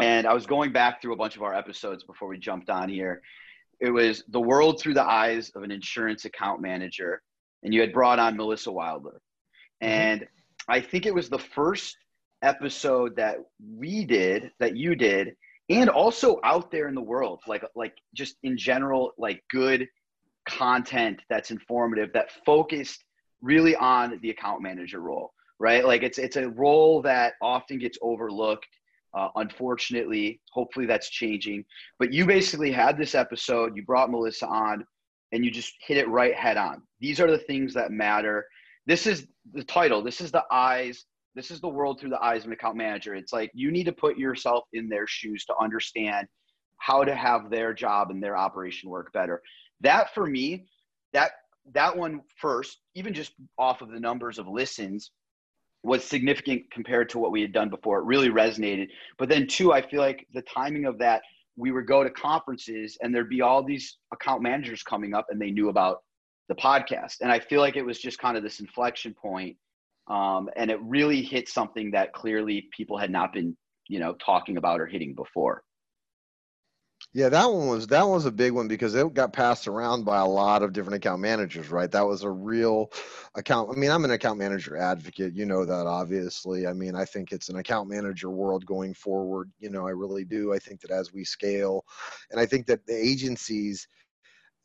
and 0.00 0.24
I 0.24 0.32
was 0.32 0.46
going 0.46 0.72
back 0.72 1.02
through 1.02 1.14
a 1.14 1.16
bunch 1.16 1.34
of 1.34 1.42
our 1.42 1.52
episodes 1.52 2.04
before 2.04 2.28
we 2.28 2.38
jumped 2.38 2.70
on 2.70 2.88
here. 2.88 3.20
It 3.80 3.90
was 3.90 4.22
the 4.28 4.40
world 4.40 4.80
through 4.80 4.94
the 4.94 5.02
eyes 5.02 5.50
of 5.56 5.64
an 5.64 5.72
insurance 5.72 6.24
account 6.24 6.60
manager, 6.60 7.20
and 7.64 7.74
you 7.74 7.80
had 7.80 7.92
brought 7.92 8.20
on 8.20 8.36
Melissa 8.36 8.70
Wilder. 8.70 9.20
Mm-hmm. 9.82 9.88
And 9.88 10.26
I 10.68 10.80
think 10.80 11.06
it 11.06 11.14
was 11.14 11.28
the 11.28 11.40
first 11.40 11.96
episode 12.40 13.16
that 13.16 13.38
we 13.76 14.04
did, 14.04 14.52
that 14.60 14.76
you 14.76 14.94
did, 14.94 15.34
and 15.70 15.90
also 15.90 16.38
out 16.44 16.70
there 16.70 16.86
in 16.86 16.94
the 16.94 17.02
world, 17.02 17.40
like 17.48 17.64
like 17.74 17.94
just 18.14 18.36
in 18.44 18.56
general, 18.56 19.10
like 19.18 19.42
good 19.50 19.88
content 20.48 21.20
that's 21.28 21.50
informative 21.50 22.12
that 22.12 22.30
focused 22.46 23.02
really 23.40 23.74
on 23.74 24.20
the 24.22 24.30
account 24.30 24.62
manager 24.62 25.00
role 25.00 25.32
right? 25.62 25.86
Like 25.86 26.02
it's 26.02 26.18
it's 26.18 26.36
a 26.36 26.50
role 26.50 27.00
that 27.02 27.34
often 27.40 27.78
gets 27.78 27.96
overlooked. 28.02 28.66
Uh, 29.14 29.28
unfortunately, 29.36 30.40
hopefully 30.50 30.86
that's 30.86 31.08
changing. 31.08 31.64
But 31.98 32.12
you 32.12 32.26
basically 32.26 32.72
had 32.72 32.98
this 32.98 33.14
episode. 33.14 33.76
You 33.76 33.84
brought 33.84 34.10
Melissa 34.10 34.46
on, 34.48 34.84
and 35.30 35.44
you 35.44 35.50
just 35.50 35.74
hit 35.86 35.98
it 35.98 36.08
right 36.08 36.34
head 36.34 36.56
on. 36.56 36.82
These 36.98 37.20
are 37.20 37.30
the 37.30 37.38
things 37.38 37.72
that 37.74 37.92
matter. 37.92 38.44
this 38.86 39.06
is 39.06 39.28
the 39.52 39.62
title. 39.62 40.02
This 40.02 40.20
is 40.20 40.32
the 40.32 40.44
eyes. 40.50 41.04
This 41.36 41.52
is 41.52 41.60
the 41.60 41.68
world 41.68 42.00
through 42.00 42.10
the 42.10 42.24
eyes 42.24 42.40
of 42.40 42.48
an 42.48 42.54
account 42.54 42.76
manager. 42.76 43.14
It's 43.14 43.32
like 43.32 43.50
you 43.54 43.70
need 43.70 43.84
to 43.84 43.92
put 43.92 44.18
yourself 44.18 44.64
in 44.72 44.88
their 44.88 45.06
shoes 45.06 45.44
to 45.44 45.54
understand 45.58 46.26
how 46.78 47.04
to 47.04 47.14
have 47.14 47.50
their 47.50 47.72
job 47.72 48.10
and 48.10 48.20
their 48.20 48.36
operation 48.36 48.90
work 48.90 49.12
better. 49.12 49.40
That 49.80 50.12
for 50.12 50.26
me, 50.26 50.66
that 51.12 51.30
that 51.72 51.96
one 51.96 52.22
first, 52.38 52.78
even 52.96 53.14
just 53.14 53.34
off 53.56 53.82
of 53.82 53.90
the 53.90 54.00
numbers 54.00 54.40
of 54.40 54.48
listens, 54.48 55.12
was 55.82 56.04
significant 56.04 56.70
compared 56.70 57.08
to 57.10 57.18
what 57.18 57.32
we 57.32 57.40
had 57.40 57.52
done 57.52 57.68
before. 57.68 57.98
It 57.98 58.04
really 58.04 58.28
resonated. 58.28 58.88
But 59.18 59.28
then 59.28 59.46
two, 59.46 59.72
I 59.72 59.82
feel 59.82 60.00
like 60.00 60.26
the 60.32 60.42
timing 60.42 60.84
of 60.84 60.98
that, 60.98 61.22
we 61.56 61.70
would 61.70 61.86
go 61.86 62.02
to 62.02 62.10
conferences 62.10 62.96
and 63.02 63.14
there'd 63.14 63.28
be 63.28 63.42
all 63.42 63.62
these 63.62 63.98
account 64.12 64.42
managers 64.42 64.82
coming 64.82 65.12
up 65.12 65.26
and 65.30 65.40
they 65.40 65.50
knew 65.50 65.68
about 65.68 66.02
the 66.48 66.54
podcast. 66.54 67.16
And 67.20 67.30
I 67.32 67.40
feel 67.40 67.60
like 67.60 67.76
it 67.76 67.84
was 67.84 67.98
just 67.98 68.18
kind 68.18 68.36
of 68.36 68.42
this 68.42 68.60
inflection 68.60 69.14
point, 69.14 69.56
um, 70.08 70.48
and 70.56 70.70
it 70.70 70.80
really 70.82 71.22
hit 71.22 71.48
something 71.48 71.90
that 71.92 72.12
clearly 72.12 72.68
people 72.76 72.98
had 72.98 73.10
not 73.10 73.32
been, 73.32 73.56
you 73.88 73.98
know, 73.98 74.14
talking 74.14 74.56
about 74.56 74.80
or 74.80 74.86
hitting 74.86 75.14
before. 75.14 75.62
Yeah, 77.14 77.28
that 77.28 77.52
one 77.52 77.68
was 77.68 77.86
that 77.88 78.02
one 78.04 78.12
was 78.12 78.24
a 78.24 78.32
big 78.32 78.52
one 78.52 78.68
because 78.68 78.94
it 78.94 79.12
got 79.12 79.34
passed 79.34 79.68
around 79.68 80.04
by 80.04 80.18
a 80.18 80.26
lot 80.26 80.62
of 80.62 80.72
different 80.72 80.96
account 80.96 81.20
managers, 81.20 81.68
right? 81.70 81.90
That 81.90 82.06
was 82.06 82.22
a 82.22 82.30
real 82.30 82.90
account. 83.34 83.68
I 83.70 83.78
mean, 83.78 83.90
I'm 83.90 84.06
an 84.06 84.12
account 84.12 84.38
manager 84.38 84.78
advocate. 84.78 85.34
You 85.34 85.44
know 85.44 85.66
that 85.66 85.86
obviously. 85.86 86.66
I 86.66 86.72
mean, 86.72 86.94
I 86.94 87.04
think 87.04 87.30
it's 87.30 87.50
an 87.50 87.56
account 87.56 87.90
manager 87.90 88.30
world 88.30 88.64
going 88.64 88.94
forward. 88.94 89.52
You 89.58 89.68
know, 89.68 89.86
I 89.86 89.90
really 89.90 90.24
do. 90.24 90.54
I 90.54 90.58
think 90.58 90.80
that 90.80 90.90
as 90.90 91.12
we 91.12 91.22
scale, 91.22 91.84
and 92.30 92.40
I 92.40 92.46
think 92.46 92.66
that 92.68 92.86
the 92.86 92.96
agencies 92.96 93.86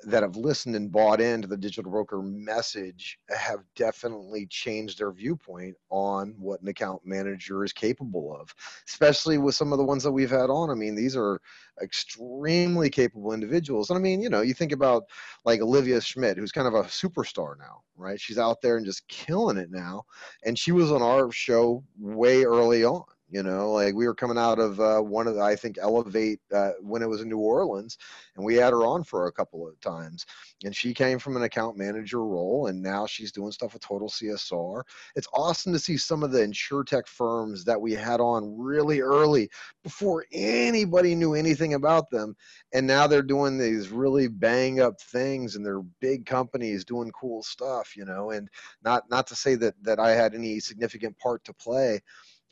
that 0.04 0.22
have 0.22 0.36
listened 0.36 0.75
and 0.75 0.92
bought 0.92 1.20
into 1.20 1.48
the 1.48 1.58
digital 1.58 1.92
broker 1.92 2.22
message 2.22 3.18
have 3.30 3.63
definitely 3.75 4.46
changed 4.46 5.00
their 5.00 5.12
viewpoint 5.12 5.75
on 5.89 6.36
what 6.38 6.62
an 6.62 6.68
account 6.68 7.01
manager 7.04 7.63
is 7.63 7.74
capable 7.74 8.36
of, 8.39 8.54
especially 8.88 9.39
with 9.39 9.56
some 9.56 9.72
of 9.72 9.80
the 9.80 9.84
ones 9.84 10.04
that 10.04 10.12
we've 10.12 10.30
had 10.30 10.50
on. 10.50 10.70
I 10.70 10.75
mean, 10.75 10.94
these 10.94 11.16
are 11.16 11.42
extremely 11.82 12.89
capable 12.89 13.34
individuals. 13.34 13.89
And 13.89 13.98
I 13.98 14.01
mean, 14.01 14.22
you 14.22 14.30
know, 14.30 14.42
you 14.42 14.54
think 14.54 14.72
about 14.72 15.06
like 15.46 15.62
Olivia 15.62 16.00
Schmidt, 16.00 16.38
who's 16.38 16.51
kind 16.51 16.68
of 16.68 16.75
a 16.75 16.84
superstar 16.84 17.58
now, 17.58 17.82
right? 17.96 18.22
She's 18.22 18.38
out 18.38 18.62
there 18.62 18.77
and 18.77 18.86
just 18.86 19.08
killing 19.08 19.58
it 19.58 19.72
now. 19.72 20.04
And 20.46 20.60
she 20.60 20.72
was 20.72 20.92
on 20.92 21.01
our 21.01 21.32
show 21.32 21.84
way 21.98 22.44
early 22.44 22.86
on 22.86 23.04
you 23.29 23.43
know, 23.43 23.72
like 23.74 23.93
we 23.93 24.07
were 24.07 24.15
coming 24.15 24.38
out 24.38 24.57
of 24.57 24.79
uh, 24.79 25.00
one 25.00 25.27
of 25.27 25.36
the, 25.36 25.41
I 25.41 25.55
think 25.55 25.77
Elevate 25.77 26.39
uh, 26.53 26.72
when 26.79 27.01
it 27.01 27.10
was 27.10 27.22
in 27.22 27.27
New 27.27 27.39
Orleans, 27.39 27.98
and 28.36 28.46
we 28.46 28.55
had 28.55 28.72
her 28.72 28.86
on 28.86 29.03
for 29.03 29.27
a 29.27 29.31
couple 29.31 29.67
of 29.67 29.79
times. 29.81 30.25
And 30.63 30.74
she 30.74 30.93
came 30.93 31.19
from 31.19 31.36
an 31.36 31.43
account 31.43 31.77
manager 31.77 32.24
role, 32.24 32.67
and 32.67 32.81
now 32.81 33.05
she's 33.05 33.34
doing 33.34 33.51
stuff 33.51 33.74
with 33.74 33.81
Total 33.81 34.07
CSR. 34.07 34.81
It's 35.15 35.27
awesome 35.34 35.74
to 35.74 35.79
see 35.79 35.98
some 35.98 36.24
of 36.24 36.31
the 36.31 36.39
insurtech 36.39 37.07
firms 37.07 37.65
that 37.65 37.79
we 37.79 37.91
had 37.93 38.22
on 38.22 38.57
really 38.57 39.01
early 39.01 39.50
before 39.84 40.25
anybody 40.31 41.13
knew 41.13 41.34
anything 41.34 41.74
about 41.74 42.10
them, 42.10 42.34
and 42.74 42.88
now 42.88 43.07
they're 43.07 43.22
doing 43.22 43.57
these 43.57 43.89
really 43.89 44.29
bang 44.29 44.79
up 44.79 45.01
things, 45.01 45.55
and 45.55 45.65
they're 45.65 45.81
big 46.00 46.25
companies 46.25 46.86
doing 46.86 47.12
cool 47.12 47.43
stuff, 47.43 47.98
you 47.98 48.05
know. 48.05 48.31
And 48.31 48.48
not 48.84 49.03
not 49.10 49.27
to 49.27 49.36
say 49.36 49.55
that 49.55 49.75
that 49.84 50.00
I 50.00 50.12
had 50.12 50.34
any 50.34 50.62
significant 50.62 51.17
part 51.17 51.43
to 51.43 51.53
play 51.53 52.01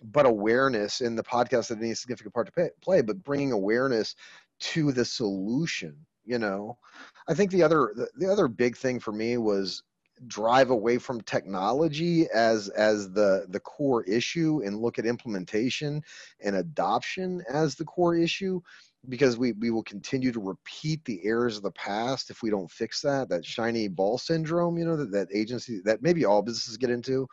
but 0.04 0.25
awareness 0.25 1.02
in 1.02 1.16
the 1.16 1.24
podcast 1.24 1.70
that 1.70 1.80
any 1.80 1.94
significant 1.94 2.34
part 2.34 2.48
to 2.48 2.54
pay, 2.54 2.70
play, 2.82 3.02
but 3.02 3.24
bringing 3.24 3.52
awareness 3.52 4.16
to 4.60 4.92
the 4.92 5.06
solution. 5.06 5.96
You 6.25 6.40
know, 6.40 6.78
I 7.28 7.34
think 7.34 7.52
the 7.52 7.64
other 7.64 7.94
the, 7.96 8.10
the 8.18 8.32
other 8.32 8.48
big 8.48 8.75
thing 8.75 9.00
for 9.00 9.12
me 9.12 9.38
was 9.38 9.84
drive 10.28 10.70
away 10.70 10.98
from 10.98 11.22
technology 11.22 12.28
as 12.34 12.70
as 12.70 13.12
the 13.12 13.46
the 13.50 13.60
core 13.60 14.04
issue 14.04 14.62
and 14.66 14.80
look 14.80 14.98
at 14.98 15.06
implementation 15.06 16.02
and 16.42 16.56
adoption 16.56 17.44
as 17.50 17.75
the 17.75 17.86
core 17.86 18.16
issue 18.16 18.62
because 19.10 19.38
we, 19.38 19.54
we 19.54 19.72
will 19.72 19.84
continue 19.84 20.32
to 20.32 20.40
repeat 20.40 21.04
the 21.06 21.20
errors 21.24 21.58
of 21.58 21.64
the 21.64 21.72
past 21.72 22.30
if 22.30 22.42
we 22.42 22.50
don't 22.50 22.72
fix 22.72 23.02
that 23.02 23.30
that 23.30 23.46
shiny 23.46 23.88
ball 23.88 24.18
syndrome 24.18 24.78
you 24.78 24.86
know 24.86 24.96
that, 24.96 25.12
that 25.12 25.28
agency 25.34 25.82
that 25.86 26.02
maybe 26.02 26.26
all 26.26 26.42
businesses 26.42 26.78
get 26.78 26.90
into 26.90 27.28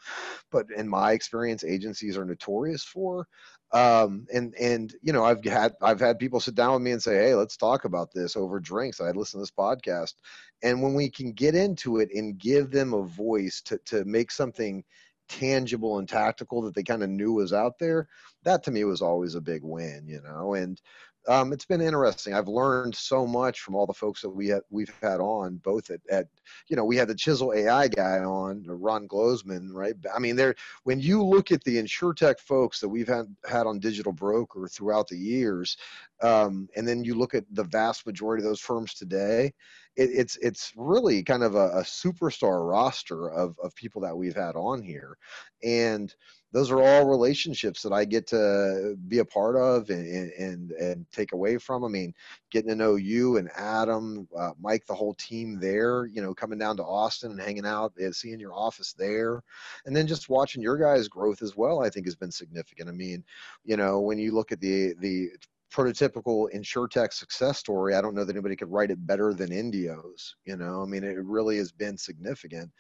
but 0.51 0.67
in 0.77 0.89
my 0.89 1.13
experience 1.13 1.65
agencies 1.65 2.17
are 2.17 2.25
notorious 2.25 2.83
for 2.85 3.27
um, 3.73 4.27
and 4.33 4.55
and 4.61 4.95
you 5.03 5.13
know 5.13 5.25
i've 5.25 5.43
had 5.45 5.73
i've 5.81 6.01
had 6.01 6.19
people 6.19 6.41
sit 6.41 6.55
down 6.55 6.75
with 6.75 6.83
me 6.83 6.91
and 6.93 7.03
say 7.03 7.17
hey 7.17 7.35
let's 7.35 7.57
talk 7.57 7.85
about 7.85 8.13
this 8.13 8.37
over 8.37 8.61
drinks. 8.61 9.01
I'd 9.01 9.17
listen 9.17 9.39
to 9.39 9.43
this 9.43 9.51
podcast. 9.51 10.15
And 10.63 10.83
when 10.83 10.95
we 10.95 11.11
can 11.11 11.33
get 11.33 11.55
into 11.55 11.99
it 11.99 12.09
and 12.15 12.39
give 12.39 12.71
them 12.71 12.95
a 12.95 13.03
voice 13.03 13.61
to 13.63 13.79
to 13.87 14.05
make 14.05 14.31
something 14.31 14.85
tangible 15.29 15.99
and 15.99 16.09
tactical 16.09 16.61
that 16.63 16.75
they 16.75 16.83
kind 16.83 17.03
of 17.03 17.09
knew 17.09 17.33
was 17.33 17.53
out 17.53 17.79
there 17.79 18.07
that 18.43 18.63
to 18.63 18.71
me 18.71 18.85
was 18.85 19.01
always 19.01 19.35
a 19.35 19.41
big 19.41 19.63
win 19.63 20.03
you 20.07 20.21
know? 20.23 20.55
And 20.55 20.81
um, 21.29 21.53
it's 21.53 21.65
been 21.65 21.81
interesting. 21.81 22.35
I've 22.35 22.49
learned 22.49 22.95
so 22.95 23.27
much 23.27 23.61
from 23.61 23.75
all 23.75 23.87
the 23.87 23.93
folks 23.93 24.23
that 24.23 24.31
we 24.31 24.49
have, 24.49 24.63
we've 24.71 24.93
had 25.01 25.21
on, 25.21 25.57
both 25.57 25.91
at, 25.91 26.01
at, 26.11 26.27
you 26.69 26.77
know, 26.77 26.85
we 26.85 26.97
had 26.97 27.09
the 27.09 27.15
Chisel 27.15 27.53
AI 27.53 27.89
guy 27.89 28.19
on, 28.19 28.65
Ron 28.67 29.07
Glozman, 29.07 29.69
right? 29.73 29.95
I 30.15 30.19
mean, 30.19 30.37
there 30.37 30.55
when 30.85 31.01
you 31.01 31.25
look 31.25 31.53
at 31.53 31.63
the 31.65 31.77
insurtech 31.77 32.41
folks 32.41 32.81
that 32.81 32.89
we've 32.89 33.09
had 33.09 33.27
had 33.49 33.67
on 33.67 33.79
Digital 33.79 34.13
Broker 34.13 34.69
throughout 34.69 35.09
the 35.09 35.19
years, 35.19 35.77
um, 36.23 36.69
and 36.77 36.87
then 36.87 37.05
you 37.05 37.15
look 37.15 37.35
at 37.35 37.45
the 37.53 37.65
vast 37.65 38.07
majority 38.07 38.43
of 38.43 38.49
those 38.49 38.61
firms 38.61 38.95
today, 38.95 39.53
it, 39.97 40.11
it's 40.13 40.37
it's 40.37 40.73
really 40.77 41.23
kind 41.23 41.43
of 41.43 41.55
a, 41.55 41.69
a 41.71 41.83
superstar 41.83 42.69
roster 42.69 43.31
of 43.31 43.57
of 43.63 43.75
people 43.75 44.01
that 44.03 44.17
we've 44.17 44.37
had 44.37 44.57
on 44.57 44.83
here, 44.83 45.17
and 45.63 46.15
those 46.53 46.71
are 46.71 46.83
all 46.83 47.09
relationships 47.09 47.83
that 47.83 47.93
I 47.93 48.05
get 48.05 48.27
to 48.29 48.95
be 49.09 49.19
a 49.19 49.25
part 49.25 49.57
of 49.57 49.89
and 49.89 50.33
and 50.33 50.71
and 50.73 51.07
take 51.11 51.33
away 51.33 51.57
from. 51.57 51.83
I 51.83 51.89
mean, 51.89 52.15
getting 52.51 52.69
to 52.69 52.77
know 52.77 52.97
you 52.97 53.39
and 53.39 53.51
Adam, 53.57 54.29
uh, 54.39 54.51
Mike, 54.61 54.85
the 54.87 54.95
whole 54.95 55.15
team 55.15 55.59
there. 55.59 56.07
You 56.07 56.21
know, 56.23 56.35
coming 56.35 56.59
down 56.59 56.77
to 56.77 56.85
Austin 56.85 57.31
and 57.31 57.41
hanging 57.41 57.67
out, 57.67 57.95
and 57.97 58.15
seeing 58.15 58.39
your 58.39 58.55
office 58.55 58.93
there, 58.93 59.43
and 59.87 59.97
then 59.97 60.07
just 60.07 60.29
watching 60.29 60.63
your 60.63 60.77
guys' 60.77 61.09
growth 61.09 61.43
as 61.43 61.57
well. 61.57 61.83
I 61.83 61.89
think 61.89 62.07
has 62.07 62.17
been 62.17 62.31
significant. 62.31 62.89
I 62.89 62.93
mean, 62.93 63.25
you 63.65 63.79
know, 63.79 64.01
when 64.01 64.19
you 64.19 64.33
look 64.33 64.53
at 64.53 64.61
the 64.61 64.95
the 65.01 65.31
prototypical 65.73 66.53
insurtech 66.55 67.15
success 67.15 67.59
story, 67.59 67.95
I 67.95 68.03
don't 68.03 68.15
know 68.15 68.25
that 68.25 68.37
anybody 68.37 68.57
could 68.57 68.71
write 68.71 68.91
it 68.91 69.07
better 69.07 69.33
than 69.33 69.49
Indio's. 69.49 70.37
You 70.45 70.57
know, 70.57 70.83
I 70.83 70.85
mean, 70.85 71.03
it 71.03 71.17
really 71.25 71.57
has 71.57 71.73
been 71.73 71.97
significant, 71.97 72.71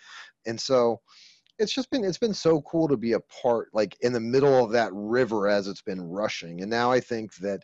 and 0.45 0.61
so 0.61 1.00
it's 1.59 1.73
just 1.73 1.90
been 1.90 2.04
it's 2.04 2.18
been 2.18 2.35
so 2.35 2.61
cool 2.62 2.88
to 2.88 2.97
be 2.97 3.12
a 3.12 3.21
part 3.21 3.68
like 3.73 3.97
in 4.00 4.12
the 4.12 4.21
middle 4.21 4.64
of 4.64 4.73
that 4.73 4.90
river 4.92 5.49
as 5.49 5.68
it's 5.68 5.82
been 5.82 6.00
rushing. 6.00 6.61
And 6.62 6.71
now 6.71 6.90
i 6.90 7.00
think 7.00 7.35
that 7.37 7.62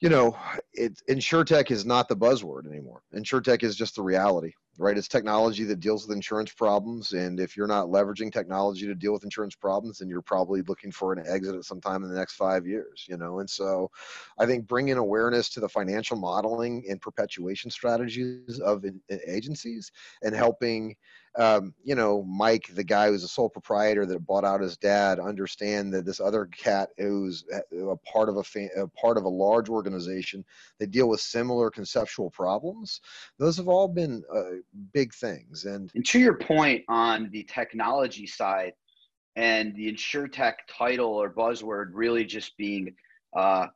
you 0.00 0.08
know 0.08 0.36
it 0.72 1.00
insurtech 1.08 1.70
is 1.70 1.84
not 1.84 2.08
the 2.08 2.16
buzzword 2.16 2.66
anymore. 2.66 3.02
Insurtech 3.14 3.62
is 3.62 3.76
just 3.76 3.96
the 3.96 4.02
reality 4.02 4.52
right? 4.78 4.98
It's 4.98 5.08
technology 5.08 5.64
that 5.64 5.80
deals 5.80 6.06
with 6.06 6.16
insurance 6.16 6.52
problems. 6.52 7.12
And 7.12 7.38
if 7.38 7.56
you're 7.56 7.66
not 7.66 7.86
leveraging 7.86 8.32
technology 8.32 8.86
to 8.86 8.94
deal 8.94 9.12
with 9.12 9.24
insurance 9.24 9.54
problems 9.54 9.98
then 9.98 10.08
you're 10.08 10.22
probably 10.22 10.62
looking 10.62 10.90
for 10.90 11.12
an 11.12 11.24
exit 11.26 11.54
at 11.54 11.64
some 11.64 11.80
time 11.80 12.02
in 12.02 12.10
the 12.10 12.16
next 12.16 12.34
five 12.34 12.66
years 12.66 13.06
you 13.08 13.16
know? 13.16 13.40
And 13.40 13.48
so 13.48 13.90
i 14.38 14.46
think 14.46 14.66
bringing 14.66 14.96
awareness 14.96 15.48
to 15.50 15.60
the 15.60 15.68
financial 15.68 16.16
modeling 16.16 16.84
and 16.88 17.00
perpetuation 17.00 17.70
strategies 17.70 18.58
of 18.60 18.84
agencies 19.26 19.90
and 20.22 20.34
helping 20.34 20.96
um, 21.36 21.74
you 21.82 21.94
know, 21.94 22.22
Mike, 22.22 22.68
the 22.74 22.84
guy 22.84 23.08
who's 23.08 23.24
a 23.24 23.28
sole 23.28 23.48
proprietor 23.48 24.06
that 24.06 24.26
bought 24.26 24.44
out 24.44 24.60
his 24.60 24.76
dad, 24.76 25.18
understand 25.18 25.92
that 25.92 26.06
this 26.06 26.20
other 26.20 26.46
cat 26.46 26.90
who's 26.96 27.44
a 27.72 27.96
part 27.96 28.28
of 28.28 28.36
a, 28.36 28.68
a 28.80 28.86
part 28.88 29.16
of 29.16 29.24
a 29.24 29.28
large 29.28 29.68
organization 29.68 30.44
that 30.78 30.92
deal 30.92 31.08
with 31.08 31.20
similar 31.20 31.70
conceptual 31.70 32.30
problems. 32.30 33.00
Those 33.38 33.56
have 33.56 33.68
all 33.68 33.88
been 33.88 34.22
uh, 34.32 34.60
big 34.92 35.12
things. 35.12 35.64
And, 35.64 35.90
and 35.94 36.06
to 36.06 36.20
your 36.20 36.38
point 36.38 36.84
on 36.88 37.30
the 37.30 37.42
technology 37.44 38.26
side 38.26 38.74
and 39.34 39.74
the 39.74 39.88
insure 39.88 40.28
tech 40.28 40.60
title 40.68 41.14
or 41.14 41.32
buzzword 41.32 41.90
really 41.92 42.24
just 42.24 42.56
being 42.56 42.94
uh, 43.36 43.66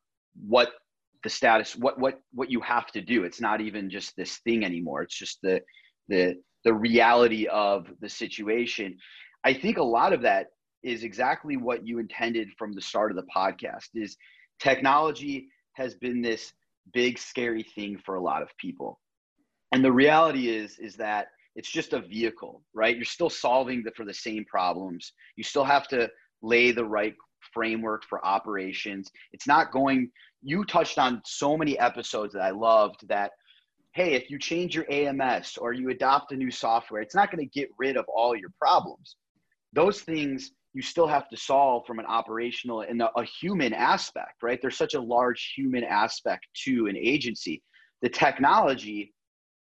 what 0.47 0.71
the 1.25 1.31
status, 1.31 1.75
what 1.75 1.99
what 1.99 2.21
what 2.33 2.49
you 2.49 2.61
have 2.61 2.93
to 2.93 3.01
do. 3.01 3.25
It's 3.25 3.41
not 3.41 3.61
even 3.61 3.91
just 3.91 4.15
this 4.17 4.37
thing 4.39 4.65
anymore. 4.65 5.03
It's 5.03 5.19
just 5.19 5.43
the 5.43 5.61
the 6.07 6.37
the 6.65 6.75
reality 6.75 7.47
of 7.47 7.87
the 8.01 8.09
situation. 8.09 8.97
I 9.45 9.53
think 9.55 9.79
a 9.79 9.83
lot 9.83 10.13
of 10.13 10.23
that 10.23 10.49
is 10.83 11.05
exactly 11.05 11.57
what 11.57 11.87
you 11.87 11.99
intended 11.99 12.49
from 12.59 12.73
the 12.73 12.81
start 12.81 13.11
of 13.11 13.17
the 13.17 13.27
podcast 13.35 13.89
is 13.95 14.17
technology 14.61 15.49
has 15.75 15.95
been 15.95 16.21
this 16.21 16.53
big 16.93 17.19
scary 17.19 17.63
thing 17.75 17.99
for 18.05 18.17
a 18.17 18.23
lot 18.23 18.43
of 18.43 18.49
people. 18.59 19.01
And 19.73 19.85
the 19.85 19.93
reality 19.93 20.49
is 20.49 20.79
is 20.79 20.97
that 20.97 21.29
it's 21.55 21.71
just 21.71 21.93
a 21.93 22.01
vehicle, 22.01 22.63
right? 22.75 22.95
You're 22.95 23.05
still 23.05 23.31
solving 23.31 23.83
the, 23.83 23.91
for 23.97 24.05
the 24.05 24.15
same 24.15 24.45
problems. 24.45 25.13
You 25.37 25.45
still 25.45 25.65
have 25.65 25.89
to 25.89 26.09
lay 26.41 26.71
the 26.71 26.85
right 26.85 27.15
framework 27.53 28.05
for 28.09 28.25
operations. 28.25 29.11
It's 29.33 29.47
not 29.47 29.73
going 29.73 30.11
you 30.43 30.65
touched 30.65 30.99
on 30.99 31.21
so 31.25 31.57
many 31.57 31.79
episodes 31.79 32.33
that 32.35 32.43
I 32.43 32.51
loved 32.51 33.07
that 33.09 33.33
hey, 33.93 34.15
if 34.15 34.31
you 34.31 34.39
change 34.39 34.75
your 34.75 34.91
AMS 34.91 35.57
or 35.59 35.73
you 35.73 35.91
adopt 35.91 36.33
a 36.33 36.37
new 36.37 36.51
software, 36.51 37.03
it's 37.03 37.15
not 37.15 37.31
going 37.31 37.45
to 37.47 37.59
get 37.59 37.71
rid 37.79 37.97
of 37.97 38.05
all 38.09 38.37
your 38.37 38.51
problems. 38.61 39.17
Those 39.73 40.01
things 40.01 40.53
you 40.75 40.83
still 40.83 41.09
have 41.09 41.29
to 41.29 41.37
solve 41.37 41.87
from 41.87 41.99
an 41.99 42.07
operational 42.07 42.83
and 42.83 43.03
a, 43.03 43.25
human 43.41 43.73
aspect, 43.73 44.43
right? 44.43 44.61
There's 44.61 44.77
such 44.77 44.95
a 44.95 45.01
large 45.01 45.53
human 45.57 45.83
aspect 45.83 46.47
to 46.65 46.87
an 46.87 46.97
agency. 46.97 47.63
The 48.03 48.09
technology 48.09 49.15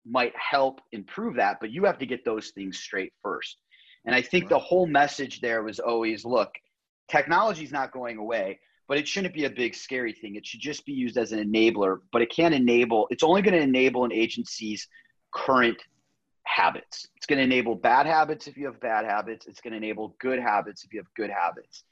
might 0.05 0.33
help 0.37 0.79
improve 0.91 1.35
that, 1.37 1.57
but 1.59 1.71
you 1.71 1.85
have 1.85 1.97
to 1.99 2.05
get 2.05 2.23
those 2.23 2.49
things 2.49 2.77
straight 2.77 3.13
first. 3.23 3.57
And 4.05 4.13
I 4.13 4.21
think 4.21 4.47
the 4.47 4.59
whole 4.59 4.87
message 4.87 5.41
there 5.41 5.63
was 5.63 5.79
always 5.79 6.23
look, 6.23 6.51
technology 7.09 7.63
is 7.63 7.71
not 7.71 7.91
going 7.91 8.17
away, 8.17 8.59
but 8.87 8.97
it 8.97 9.07
shouldn't 9.07 9.33
be 9.33 9.45
a 9.45 9.49
big 9.49 9.75
scary 9.75 10.13
thing. 10.13 10.35
It 10.35 10.45
should 10.45 10.61
just 10.61 10.85
be 10.85 10.93
used 10.93 11.17
as 11.17 11.31
an 11.31 11.39
enabler, 11.39 11.97
but 12.11 12.21
it 12.21 12.31
can't 12.31 12.53
enable, 12.53 13.07
it's 13.11 13.23
only 13.23 13.41
going 13.41 13.53
to 13.53 13.61
enable 13.61 14.05
an 14.05 14.13
agency's 14.13 14.87
current 15.33 15.77
habits. 16.43 17.07
It's 17.17 17.25
going 17.25 17.37
to 17.37 17.43
enable 17.43 17.75
bad 17.75 18.05
habits 18.05 18.47
if 18.47 18.57
you 18.57 18.65
have 18.65 18.79
bad 18.79 19.05
habits. 19.05 19.45
It's 19.47 19.59
going 19.59 19.71
to 19.71 19.77
enable 19.77 20.15
good 20.19 20.39
habits 20.39 20.83
if 20.85 20.93
you 20.93 20.99
have 20.99 21.13
good 21.15 21.29
habits. 21.29 21.83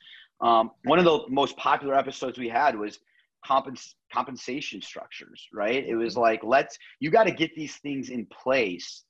Um, 0.42 0.72
one 0.86 1.00
of 1.00 1.06
the 1.06 1.26
most 1.30 1.58
popular 1.58 1.96
episodes 1.96 2.38
we 2.38 2.50
had 2.50 2.78
was 2.78 3.00
compens- 3.46 3.96
compensation 4.14 4.82
structures, 4.82 5.48
right? 5.54 5.86
It 5.86 5.96
was 5.96 6.16
like, 6.16 6.42
let's, 6.44 6.78
you 7.00 7.12
got 7.12 7.26
to 7.26 7.32
get 7.32 7.54
these 7.56 7.76
things 7.78 8.10
in 8.10 8.26
place. 8.28 9.04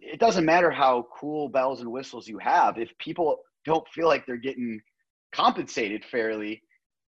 It 0.00 0.20
doesn't 0.20 0.44
matter 0.44 0.70
how 0.70 1.06
cool 1.18 1.48
bells 1.48 1.80
and 1.80 1.90
whistles 1.90 2.28
you 2.28 2.38
have. 2.38 2.78
If 2.78 2.90
people 2.98 3.38
don't 3.64 3.86
feel 3.88 4.06
like 4.06 4.26
they're 4.26 4.36
getting 4.36 4.80
compensated 5.32 6.04
fairly, 6.04 6.62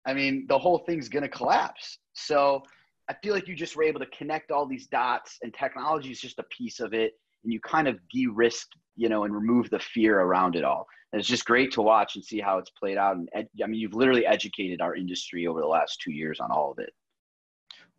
I 0.06 0.14
mean, 0.14 0.46
the 0.48 0.58
whole 0.58 0.80
thing's 0.80 1.10
going 1.10 1.24
to 1.24 1.30
collapse. 1.30 2.00
So 2.14 2.64
I 3.10 3.16
feel 3.24 3.34
like 3.34 3.48
you 3.48 3.56
just 3.56 3.76
were 3.76 3.84
able 3.84 4.00
to 4.00 4.06
connect 4.08 4.52
all 4.52 4.66
these 4.66 4.88
dots, 4.88 5.38
and 5.42 5.54
technology 5.54 6.12
is 6.12 6.22
just 6.22 6.40
a 6.40 6.46
piece 6.56 6.80
of 6.80 6.94
it. 6.94 7.14
And 7.44 7.54
you 7.54 7.60
kind 7.62 7.88
of 7.88 7.98
de-risk, 8.12 8.68
you 8.96 9.10
know, 9.10 9.24
and 9.24 9.34
remove 9.34 9.70
the 9.70 9.80
fear 9.80 10.20
around 10.20 10.56
it 10.56 10.64
all. 10.64 10.86
And 11.12 11.20
it's 11.20 11.30
just 11.30 11.46
great 11.46 11.72
to 11.74 11.82
watch 11.82 12.16
and 12.16 12.24
see 12.24 12.40
how 12.40 12.58
it's 12.58 12.70
played 12.72 12.98
out. 12.98 13.16
And 13.16 13.30
ed- 13.34 13.48
I 13.64 13.68
mean, 13.68 13.80
you've 13.80 13.96
literally 13.96 14.26
educated 14.26 14.82
our 14.82 14.96
industry 14.96 15.48
over 15.48 15.60
the 15.62 15.68
last 15.68 16.02
two 16.02 16.12
years 16.12 16.40
on 16.40 16.52
all 16.52 16.72
of 16.72 16.80
it. 16.80 16.94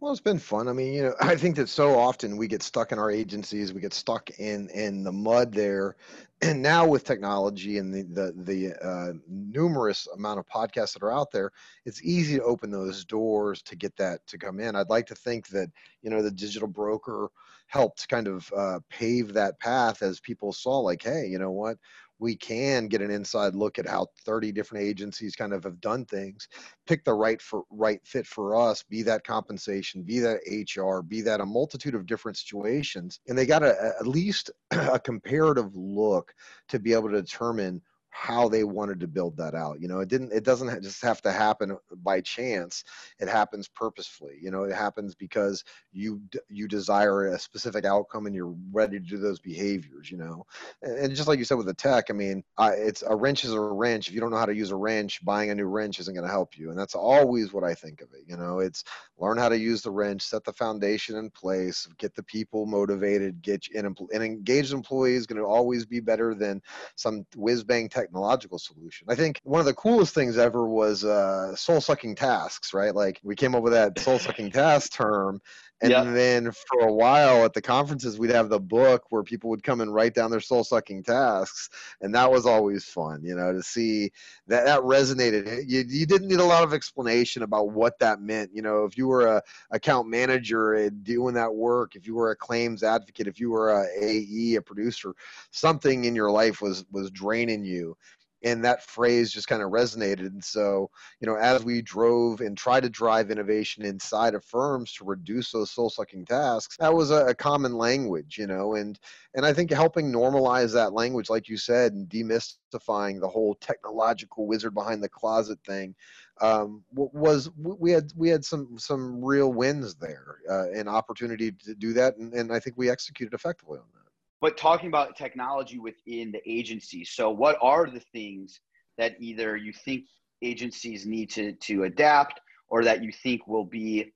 Well, 0.00 0.12
it's 0.12 0.20
been 0.20 0.38
fun. 0.38 0.66
I 0.68 0.72
mean, 0.72 0.94
you 0.94 1.02
know, 1.02 1.14
I 1.20 1.36
think 1.36 1.56
that 1.56 1.68
so 1.68 1.98
often 1.98 2.36
we 2.36 2.48
get 2.48 2.62
stuck 2.62 2.92
in 2.92 2.98
our 2.98 3.10
agencies, 3.10 3.72
we 3.72 3.80
get 3.80 3.92
stuck 3.92 4.30
in 4.38 4.68
in 4.70 5.02
the 5.04 5.12
mud 5.12 5.52
there, 5.52 5.96
and 6.42 6.62
now 6.62 6.86
with 6.86 7.04
technology 7.04 7.76
and 7.78 7.92
the 7.92 8.02
the 8.02 8.32
the 8.36 8.74
uh, 8.86 9.12
numerous 9.28 10.06
amount 10.14 10.38
of 10.38 10.46
podcasts 10.48 10.94
that 10.94 11.02
are 11.02 11.12
out 11.12 11.30
there, 11.30 11.50
it's 11.84 12.02
easy 12.02 12.36
to 12.36 12.44
open 12.44 12.70
those 12.70 13.04
doors 13.04 13.62
to 13.62 13.76
get 13.76 13.94
that 13.96 14.26
to 14.28 14.38
come 14.38 14.58
in. 14.58 14.74
I'd 14.74 14.88
like 14.88 15.06
to 15.08 15.14
think 15.14 15.48
that 15.48 15.68
you 16.02 16.10
know 16.10 16.22
the 16.22 16.30
digital 16.30 16.68
broker 16.68 17.28
helped 17.66 18.08
kind 18.08 18.26
of 18.26 18.50
uh, 18.56 18.80
pave 18.88 19.32
that 19.34 19.58
path 19.60 20.02
as 20.02 20.18
people 20.18 20.52
saw, 20.52 20.78
like, 20.80 21.02
hey, 21.02 21.26
you 21.26 21.38
know 21.38 21.52
what, 21.52 21.76
we 22.20 22.36
can 22.36 22.86
get 22.86 23.00
an 23.00 23.10
inside 23.10 23.54
look 23.54 23.78
at 23.78 23.88
how 23.88 24.06
30 24.24 24.52
different 24.52 24.84
agencies 24.84 25.34
kind 25.34 25.52
of 25.52 25.64
have 25.64 25.80
done 25.80 26.04
things 26.04 26.46
pick 26.86 27.04
the 27.04 27.12
right 27.12 27.40
for 27.42 27.64
right 27.70 28.00
fit 28.04 28.26
for 28.26 28.54
us 28.54 28.84
be 28.84 29.02
that 29.02 29.24
compensation 29.24 30.02
be 30.02 30.20
that 30.20 30.40
hr 30.76 31.00
be 31.02 31.22
that 31.22 31.40
a 31.40 31.46
multitude 31.46 31.94
of 31.94 32.06
different 32.06 32.36
situations 32.36 33.20
and 33.26 33.36
they 33.36 33.46
got 33.46 33.62
a, 33.62 33.94
at 33.98 34.06
least 34.06 34.50
a 34.70 35.00
comparative 35.00 35.74
look 35.74 36.32
to 36.68 36.78
be 36.78 36.92
able 36.92 37.10
to 37.10 37.22
determine 37.22 37.80
how 38.10 38.48
they 38.48 38.64
wanted 38.64 39.00
to 39.00 39.06
build 39.06 39.36
that 39.36 39.54
out 39.54 39.80
you 39.80 39.88
know 39.88 40.00
it 40.00 40.08
didn't 40.08 40.32
it 40.32 40.44
doesn't 40.44 40.82
just 40.82 41.02
have 41.02 41.22
to 41.22 41.32
happen 41.32 41.76
by 42.02 42.20
chance. 42.20 42.84
It 43.18 43.28
happens 43.28 43.68
purposefully 43.68 44.38
you 44.40 44.50
know 44.50 44.64
it 44.64 44.74
happens 44.74 45.14
because 45.14 45.64
you 45.92 46.20
you 46.48 46.68
desire 46.68 47.26
a 47.26 47.38
specific 47.38 47.84
outcome 47.84 48.26
and 48.26 48.34
you're 48.34 48.54
ready 48.72 48.98
to 48.98 49.04
do 49.04 49.18
those 49.18 49.38
behaviors 49.38 50.10
you 50.10 50.18
know. 50.18 50.46
And, 50.82 51.14
just 51.14 51.28
like 51.28 51.38
you 51.38 51.44
said 51.44 51.56
with 51.56 51.66
the 51.66 51.74
tech 51.74 52.06
i 52.10 52.12
mean 52.12 52.42
I, 52.58 52.72
it's 52.72 53.02
a 53.06 53.14
wrench 53.14 53.44
is 53.44 53.52
a 53.52 53.60
wrench. 53.60 54.08
If 54.08 54.14
you 54.14 54.20
don't 54.20 54.30
know 54.30 54.36
how 54.36 54.46
to 54.46 54.54
use 54.54 54.70
a 54.70 54.76
wrench 54.76 55.24
buying 55.24 55.50
a 55.50 55.54
new 55.54 55.66
wrench 55.66 55.98
isn't 56.00 56.14
going 56.14 56.26
to 56.26 56.32
help 56.32 56.56
you. 56.56 56.70
And 56.70 56.78
that's 56.78 56.94
always 56.94 57.52
what 57.52 57.64
i 57.64 57.74
think 57.74 58.00
of 58.00 58.08
it 58.12 58.24
you 58.26 58.36
know. 58.36 58.60
It's 58.60 58.84
learn 59.18 59.38
how 59.38 59.48
to 59.48 59.58
use 59.58 59.82
the 59.82 59.90
wrench 59.90 60.22
set 60.22 60.44
the 60.44 60.52
foundation 60.52 61.16
in 61.16 61.30
place 61.30 61.86
get 61.98 62.14
the 62.14 62.22
people 62.22 62.66
motivated 62.66 63.42
get 63.42 63.66
and, 63.74 63.96
and 64.12 64.22
engaged 64.22 64.72
employees 64.72 65.26
going 65.26 65.40
to 65.40 65.46
always 65.46 65.84
be 65.84 66.00
better 66.00 66.34
than 66.34 66.62
some 66.96 67.26
whiz 67.36 67.64
bang 67.64 67.88
tech 67.88 67.99
technological 68.00 68.58
solution. 68.58 69.06
I 69.10 69.14
think 69.14 69.40
one 69.44 69.60
of 69.60 69.66
the 69.66 69.74
coolest 69.74 70.14
things 70.14 70.38
ever 70.38 70.66
was 70.66 71.04
uh, 71.04 71.54
soul 71.56 71.80
sucking 71.80 72.14
tasks, 72.14 72.72
right? 72.72 72.94
Like 72.94 73.20
we 73.22 73.36
came 73.36 73.54
up 73.54 73.62
with 73.62 73.72
that 73.72 73.98
soul 73.98 74.18
sucking 74.18 74.50
task 74.50 74.92
term. 74.92 75.40
And 75.82 75.90
yep. 75.90 76.04
then 76.14 76.52
for 76.52 76.80
a 76.80 76.92
while 76.92 77.44
at 77.44 77.54
the 77.54 77.62
conferences, 77.62 78.18
we'd 78.18 78.30
have 78.30 78.50
the 78.50 78.60
book 78.60 79.04
where 79.08 79.22
people 79.22 79.48
would 79.48 79.62
come 79.62 79.80
and 79.80 79.94
write 79.94 80.14
down 80.14 80.30
their 80.30 80.40
soul 80.40 80.62
sucking 80.62 81.04
tasks. 81.04 81.70
And 82.02 82.14
that 82.14 82.30
was 82.30 82.44
always 82.44 82.84
fun, 82.84 83.22
you 83.24 83.34
know, 83.34 83.52
to 83.52 83.62
see 83.62 84.12
that 84.46 84.66
that 84.66 84.80
resonated. 84.80 85.64
You, 85.66 85.84
you 85.88 86.04
didn't 86.04 86.28
need 86.28 86.40
a 86.40 86.44
lot 86.44 86.64
of 86.64 86.74
explanation 86.74 87.42
about 87.42 87.70
what 87.70 87.98
that 88.00 88.20
meant. 88.20 88.50
You 88.52 88.60
know, 88.60 88.84
if 88.84 88.98
you 88.98 89.08
were 89.08 89.26
a 89.26 89.42
account 89.70 90.08
manager 90.08 90.90
doing 90.90 91.34
that 91.34 91.54
work, 91.54 91.96
if 91.96 92.06
you 92.06 92.14
were 92.14 92.30
a 92.30 92.36
claims 92.36 92.82
advocate, 92.82 93.26
if 93.26 93.40
you 93.40 93.50
were 93.50 93.70
a 93.70 93.86
AE, 93.98 94.56
a 94.56 94.62
producer, 94.62 95.14
something 95.50 96.04
in 96.04 96.14
your 96.14 96.30
life 96.30 96.60
was 96.60 96.84
was 96.92 97.10
draining 97.10 97.64
you 97.64 97.96
and 98.42 98.64
that 98.64 98.82
phrase 98.82 99.32
just 99.32 99.48
kind 99.48 99.62
of 99.62 99.70
resonated. 99.70 100.26
And 100.26 100.44
so 100.44 100.90
you 101.20 101.26
know 101.26 101.36
as 101.36 101.64
we 101.64 101.82
drove 101.82 102.40
and 102.40 102.56
tried 102.56 102.82
to 102.82 102.90
drive 102.90 103.30
innovation 103.30 103.84
inside 103.84 104.34
of 104.34 104.44
firms 104.44 104.92
to 104.94 105.04
reduce 105.04 105.50
those 105.50 105.70
soul 105.70 105.90
sucking 105.90 106.24
tasks 106.24 106.76
that 106.78 106.92
was 106.92 107.10
a, 107.10 107.26
a, 107.26 107.34
common 107.34 107.76
language 107.76 108.36
you 108.38 108.46
know 108.46 108.74
and 108.74 108.98
and 109.34 109.44
i 109.44 109.52
think 109.52 109.70
helping 109.70 110.12
normalize 110.12 110.72
that 110.72 110.92
language 110.92 111.30
like 111.30 111.48
you 111.48 111.56
said 111.56 111.92
and 111.92 112.08
demystifying 112.08 113.20
the 113.20 113.28
whole 113.28 113.54
technological 113.56 114.46
wizard 114.46 114.74
behind 114.74 115.02
the 115.02 115.08
closet 115.08 115.58
thing 115.66 115.94
um, 116.42 116.82
was 116.92 117.50
we 117.56 117.90
had 117.90 118.12
we 118.16 118.30
had 118.30 118.44
some 118.44 118.78
some 118.78 119.22
real 119.22 119.52
wins 119.52 119.94
there 119.96 120.38
uh, 120.50 120.70
and 120.70 120.88
opportunity 120.88 121.52
to 121.52 121.74
do 121.74 121.92
that 121.92 122.16
and, 122.16 122.32
and 122.32 122.52
i 122.52 122.58
think 122.58 122.76
we 122.78 122.88
executed 122.88 123.34
effectively 123.34 123.78
on 123.78 123.84
that 123.94 123.99
but 124.40 124.56
talking 124.56 124.88
about 124.88 125.16
technology 125.16 125.78
within 125.78 126.32
the 126.32 126.40
agency. 126.46 127.04
So 127.04 127.30
what 127.30 127.58
are 127.60 127.88
the 127.88 128.00
things 128.12 128.60
that 128.98 129.16
either 129.20 129.56
you 129.56 129.72
think 129.72 130.04
agencies 130.42 131.06
need 131.06 131.30
to 131.30 131.52
to 131.52 131.84
adapt 131.84 132.40
or 132.68 132.84
that 132.84 133.02
you 133.02 133.12
think 133.12 133.46
will 133.46 133.64
be 133.64 134.12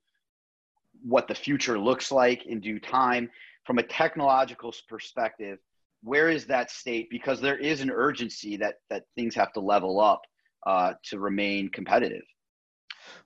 what 1.03 1.27
the 1.27 1.35
future 1.35 1.77
looks 1.77 2.11
like 2.11 2.45
in 2.45 2.59
due 2.59 2.79
time? 2.79 3.29
From 3.65 3.79
a 3.79 3.83
technological 3.83 4.73
perspective 4.87 5.59
where 6.03 6.29
is 6.29 6.45
that 6.45 6.69
state? 6.69 7.09
Because 7.09 7.41
there 7.41 7.57
is 7.57 7.81
an 7.81 7.89
urgency 7.89 8.57
that 8.57 8.75
that 8.89 9.05
things 9.15 9.33
have 9.35 9.51
to 9.53 9.59
level 9.59 9.99
up 9.99 10.21
uh, 10.65 10.93
to 11.05 11.19
remain 11.19 11.69
competitive 11.69 12.23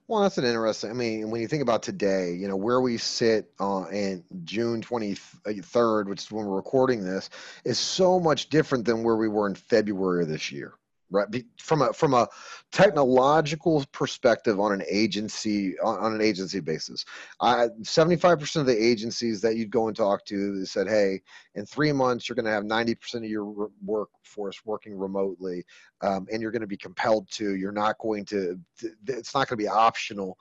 well, 0.08 0.22
that's 0.22 0.38
an 0.38 0.44
interesting. 0.44 0.90
I 0.90 0.94
mean, 0.94 1.30
when 1.30 1.40
you 1.40 1.48
think 1.48 1.62
about 1.62 1.82
today, 1.82 2.32
you 2.34 2.48
know, 2.48 2.56
where 2.56 2.80
we 2.80 2.96
sit 2.98 3.50
in 3.92 4.24
June 4.44 4.82
23rd, 4.82 6.06
which 6.06 6.22
is 6.22 6.32
when 6.32 6.46
we're 6.46 6.56
recording 6.56 7.04
this, 7.04 7.30
is 7.64 7.78
so 7.78 8.18
much 8.18 8.48
different 8.48 8.84
than 8.84 9.02
where 9.02 9.16
we 9.16 9.28
were 9.28 9.46
in 9.46 9.54
February 9.54 10.22
of 10.22 10.28
this 10.28 10.50
year 10.50 10.74
right? 11.10 11.26
From 11.58 11.82
a 11.82 11.92
from 11.92 12.14
a 12.14 12.28
technological 12.72 13.84
perspective 13.92 14.60
on 14.60 14.72
an 14.72 14.82
agency 14.88 15.78
on, 15.80 15.98
on 15.98 16.14
an 16.14 16.20
agency 16.20 16.60
basis. 16.60 17.04
I, 17.40 17.68
75% 17.82 18.56
of 18.56 18.66
the 18.66 18.84
agencies 18.84 19.40
that 19.40 19.56
you'd 19.56 19.70
go 19.70 19.88
and 19.88 19.96
talk 19.96 20.24
to 20.26 20.64
said 20.64 20.88
hey 20.88 21.20
in 21.54 21.66
three 21.66 21.92
months 21.92 22.28
you're 22.28 22.36
going 22.36 22.44
to 22.44 22.50
have 22.50 22.64
90% 22.64 23.16
of 23.16 23.24
your 23.24 23.70
workforce 23.84 24.64
working 24.64 24.96
remotely 24.96 25.64
um, 26.02 26.26
and 26.32 26.40
you're 26.40 26.52
going 26.52 26.60
to 26.60 26.66
be 26.66 26.76
compelled 26.76 27.28
to 27.32 27.56
you're 27.56 27.72
not 27.72 27.98
going 27.98 28.24
to 28.26 28.58
it's 29.06 29.34
not 29.34 29.48
going 29.48 29.58
to 29.58 29.64
be 29.64 29.68
optional. 29.68 30.38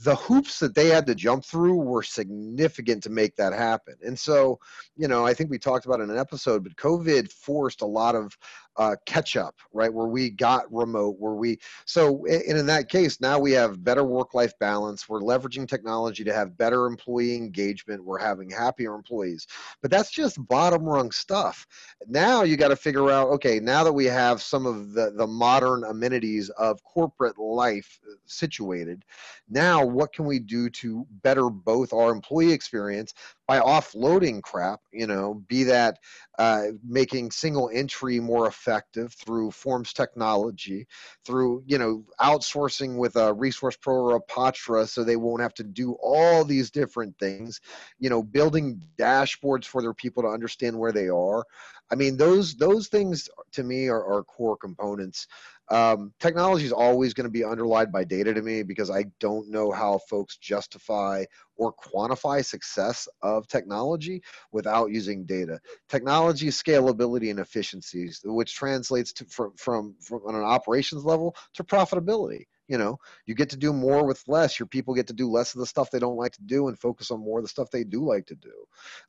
The 0.00 0.16
hoops 0.16 0.58
that 0.58 0.74
they 0.74 0.88
had 0.88 1.06
to 1.06 1.14
jump 1.14 1.42
through 1.42 1.76
were 1.76 2.02
significant 2.02 3.02
to 3.04 3.10
make 3.10 3.34
that 3.36 3.54
happen. 3.54 3.94
And 4.04 4.18
so, 4.18 4.58
you 4.94 5.08
know, 5.08 5.24
I 5.24 5.32
think 5.32 5.50
we 5.50 5.58
talked 5.58 5.86
about 5.86 6.00
in 6.00 6.10
an 6.10 6.18
episode, 6.18 6.64
but 6.64 6.76
COVID 6.76 7.32
forced 7.32 7.80
a 7.80 7.86
lot 7.86 8.14
of 8.14 8.36
uh, 8.78 8.96
catch 9.06 9.36
up, 9.36 9.54
right? 9.72 9.92
Where 9.92 10.06
we 10.06 10.30
got 10.30 10.72
remote, 10.72 11.16
where 11.18 11.34
we, 11.34 11.58
so, 11.84 12.24
and 12.26 12.58
in 12.58 12.66
that 12.66 12.88
case, 12.88 13.20
now 13.20 13.38
we 13.38 13.52
have 13.52 13.82
better 13.82 14.04
work 14.04 14.34
life 14.34 14.52
balance. 14.58 15.08
We're 15.08 15.20
leveraging 15.20 15.68
technology 15.68 16.24
to 16.24 16.34
have 16.34 16.56
better 16.56 16.86
employee 16.86 17.36
engagement. 17.36 18.04
We're 18.04 18.18
having 18.18 18.50
happier 18.50 18.94
employees. 18.94 19.46
But 19.82 19.90
that's 19.90 20.10
just 20.10 20.46
bottom 20.48 20.84
rung 20.84 21.10
stuff. 21.10 21.66
Now 22.06 22.42
you 22.42 22.56
got 22.56 22.68
to 22.68 22.76
figure 22.76 23.10
out, 23.10 23.28
okay, 23.28 23.60
now 23.60 23.84
that 23.84 23.92
we 23.92 24.04
have 24.06 24.42
some 24.42 24.66
of 24.66 24.92
the, 24.92 25.12
the 25.16 25.26
modern 25.26 25.84
amenities 25.84 26.50
of 26.50 26.82
corporate 26.84 27.38
life 27.38 27.98
uh, 28.08 28.14
situated, 28.26 29.04
now 29.48 29.84
what 29.84 30.12
can 30.12 30.26
we 30.26 30.38
do 30.38 30.68
to 30.70 31.06
better 31.22 31.48
both 31.48 31.92
our 31.92 32.10
employee 32.10 32.52
experience, 32.52 33.14
by 33.46 33.60
offloading 33.60 34.42
crap, 34.42 34.80
you 34.92 35.06
know, 35.06 35.34
be 35.46 35.62
that 35.62 35.98
uh, 36.38 36.66
making 36.84 37.30
single 37.30 37.70
entry 37.72 38.18
more 38.18 38.48
effective 38.48 39.12
through 39.14 39.52
forms 39.52 39.92
technology, 39.92 40.86
through, 41.24 41.62
you 41.66 41.78
know, 41.78 42.04
outsourcing 42.20 42.96
with 42.96 43.14
a 43.16 43.32
resource 43.32 43.76
pro 43.76 43.94
or 43.94 44.16
a 44.16 44.20
Patra 44.20 44.86
so 44.86 45.04
they 45.04 45.16
won't 45.16 45.42
have 45.42 45.54
to 45.54 45.64
do 45.64 45.96
all 46.02 46.44
these 46.44 46.70
different 46.70 47.16
things, 47.18 47.60
you 48.00 48.10
know, 48.10 48.22
building 48.22 48.82
dashboards 48.98 49.64
for 49.64 49.80
their 49.80 49.94
people 49.94 50.22
to 50.24 50.28
understand 50.28 50.76
where 50.76 50.92
they 50.92 51.08
are. 51.08 51.44
I 51.88 51.94
mean, 51.94 52.16
those 52.16 52.56
those 52.56 52.88
things 52.88 53.28
to 53.52 53.62
me 53.62 53.86
are, 53.86 54.04
are 54.04 54.24
core 54.24 54.56
components 54.56 55.28
um, 55.68 56.12
technology 56.20 56.64
is 56.64 56.72
always 56.72 57.12
going 57.12 57.24
to 57.24 57.30
be 57.30 57.42
underlined 57.42 57.90
by 57.90 58.04
data 58.04 58.32
to 58.32 58.42
me 58.42 58.62
because 58.62 58.90
I 58.90 59.06
don't 59.18 59.50
know 59.50 59.72
how 59.72 59.98
folks 59.98 60.36
justify 60.36 61.24
or 61.56 61.72
quantify 61.74 62.44
success 62.44 63.08
of 63.22 63.46
technology 63.48 64.22
without 64.52 64.90
using 64.90 65.24
data. 65.24 65.58
Technology 65.88 66.48
scalability 66.48 67.30
and 67.30 67.40
efficiencies, 67.40 68.20
which 68.24 68.54
translates 68.54 69.12
to 69.12 69.24
from, 69.26 69.52
from, 69.56 69.94
from 70.00 70.20
on 70.26 70.34
an 70.34 70.42
operations 70.42 71.04
level 71.04 71.34
to 71.54 71.64
profitability. 71.64 72.44
You 72.68 72.78
know, 72.78 72.98
you 73.26 73.36
get 73.36 73.50
to 73.50 73.56
do 73.56 73.72
more 73.72 74.04
with 74.04 74.22
less. 74.26 74.58
Your 74.58 74.66
people 74.66 74.92
get 74.92 75.06
to 75.06 75.12
do 75.12 75.30
less 75.30 75.54
of 75.54 75.60
the 75.60 75.66
stuff 75.66 75.90
they 75.90 76.00
don't 76.00 76.16
like 76.16 76.32
to 76.32 76.42
do 76.42 76.66
and 76.66 76.76
focus 76.76 77.12
on 77.12 77.20
more 77.20 77.38
of 77.38 77.44
the 77.44 77.48
stuff 77.48 77.70
they 77.70 77.84
do 77.84 78.04
like 78.04 78.26
to 78.26 78.34
do. 78.34 78.52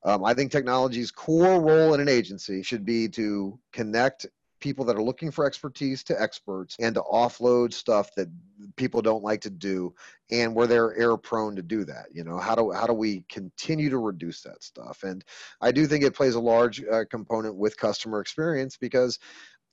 Um, 0.03 0.23
I 0.23 0.35
think 0.35 0.51
technology's 0.51 1.09
core 1.09 1.59
role 1.59 1.95
in 1.95 1.99
an 1.99 2.07
agency 2.07 2.61
should 2.61 2.85
be 2.85 3.07
to 3.09 3.59
connect 3.73 4.27
people 4.59 4.85
that 4.85 4.95
are 4.95 5.03
looking 5.03 5.31
for 5.31 5.45
expertise 5.45 6.03
to 6.03 6.21
experts 6.21 6.75
and 6.79 6.95
to 6.95 7.01
offload 7.01 7.73
stuff 7.73 8.09
that 8.15 8.27
people 8.75 9.01
don't 9.01 9.23
like 9.23 9.41
to 9.41 9.49
do 9.49 9.93
and 10.31 10.53
where 10.53 10.67
they're 10.67 10.95
error 10.95 11.17
prone 11.17 11.55
to 11.55 11.61
do 11.61 11.83
that 11.85 12.07
you 12.13 12.23
know? 12.23 12.37
How 12.37 12.55
do 12.55 12.71
how 12.71 12.87
do 12.87 12.93
we 12.93 13.23
continue 13.29 13.89
to 13.89 13.97
reduce 13.97 14.41
that 14.41 14.63
stuff? 14.63 15.03
And 15.03 15.23
i 15.61 15.71
do 15.71 15.85
think 15.85 16.03
it 16.03 16.15
plays 16.15 16.35
a 16.35 16.39
large 16.39 16.83
uh, 16.83 17.05
component 17.09 17.55
with 17.55 17.77
customer 17.77 18.19
experience 18.19 18.77
because 18.77 19.19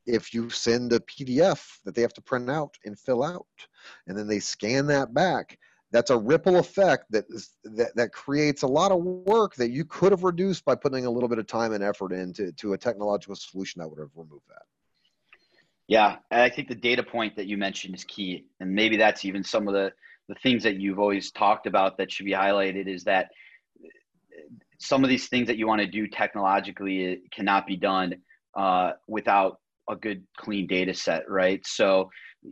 if 0.06 0.34
you 0.34 0.50
send 0.50 0.92
a 0.92 1.00
pdf 1.00 1.78
that 1.84 1.94
they 1.94 2.02
have 2.02 2.12
to 2.14 2.20
print 2.20 2.50
out 2.50 2.76
and 2.84 2.98
fill 2.98 3.22
out 3.22 3.46
and 4.06 4.16
then 4.16 4.26
they 4.26 4.38
scan 4.38 4.86
that 4.86 5.14
back 5.14 5.58
that's 5.90 6.10
a 6.10 6.18
ripple 6.18 6.56
effect 6.56 7.04
that, 7.10 7.24
is, 7.28 7.52
that 7.62 7.94
that 7.94 8.12
creates 8.12 8.62
a 8.62 8.66
lot 8.66 8.90
of 8.90 8.98
work 8.98 9.54
that 9.54 9.70
you 9.70 9.84
could 9.84 10.10
have 10.10 10.24
reduced 10.24 10.64
by 10.64 10.74
putting 10.74 11.06
a 11.06 11.10
little 11.10 11.28
bit 11.28 11.38
of 11.38 11.46
time 11.46 11.72
and 11.72 11.84
effort 11.84 12.12
into 12.12 12.50
to 12.52 12.72
a 12.72 12.78
technological 12.78 13.36
solution 13.36 13.80
that 13.80 13.88
would 13.88 14.00
have 14.00 14.10
removed 14.16 14.44
that 14.48 14.62
yeah, 15.88 16.16
I 16.30 16.48
think 16.48 16.68
the 16.68 16.74
data 16.74 17.02
point 17.02 17.36
that 17.36 17.46
you 17.46 17.56
mentioned 17.56 17.94
is 17.94 18.04
key, 18.04 18.46
and 18.60 18.74
maybe 18.74 18.96
that's 18.96 19.24
even 19.24 19.44
some 19.44 19.68
of 19.68 19.74
the 19.74 19.92
the 20.28 20.34
things 20.36 20.62
that 20.62 20.76
you've 20.76 20.98
always 20.98 21.30
talked 21.30 21.66
about 21.66 21.98
that 21.98 22.10
should 22.10 22.24
be 22.24 22.32
highlighted 22.32 22.88
is 22.88 23.04
that 23.04 23.28
some 24.78 25.04
of 25.04 25.10
these 25.10 25.28
things 25.28 25.46
that 25.46 25.58
you 25.58 25.66
want 25.66 25.80
to 25.80 25.86
do 25.86 26.06
technologically 26.06 27.20
cannot 27.30 27.66
be 27.66 27.76
done 27.76 28.14
uh, 28.56 28.92
without 29.06 29.58
a 29.90 29.96
good 29.96 30.24
clean 30.38 30.66
data 30.66 30.94
set 30.94 31.28
right? 31.28 31.60
So 31.66 32.08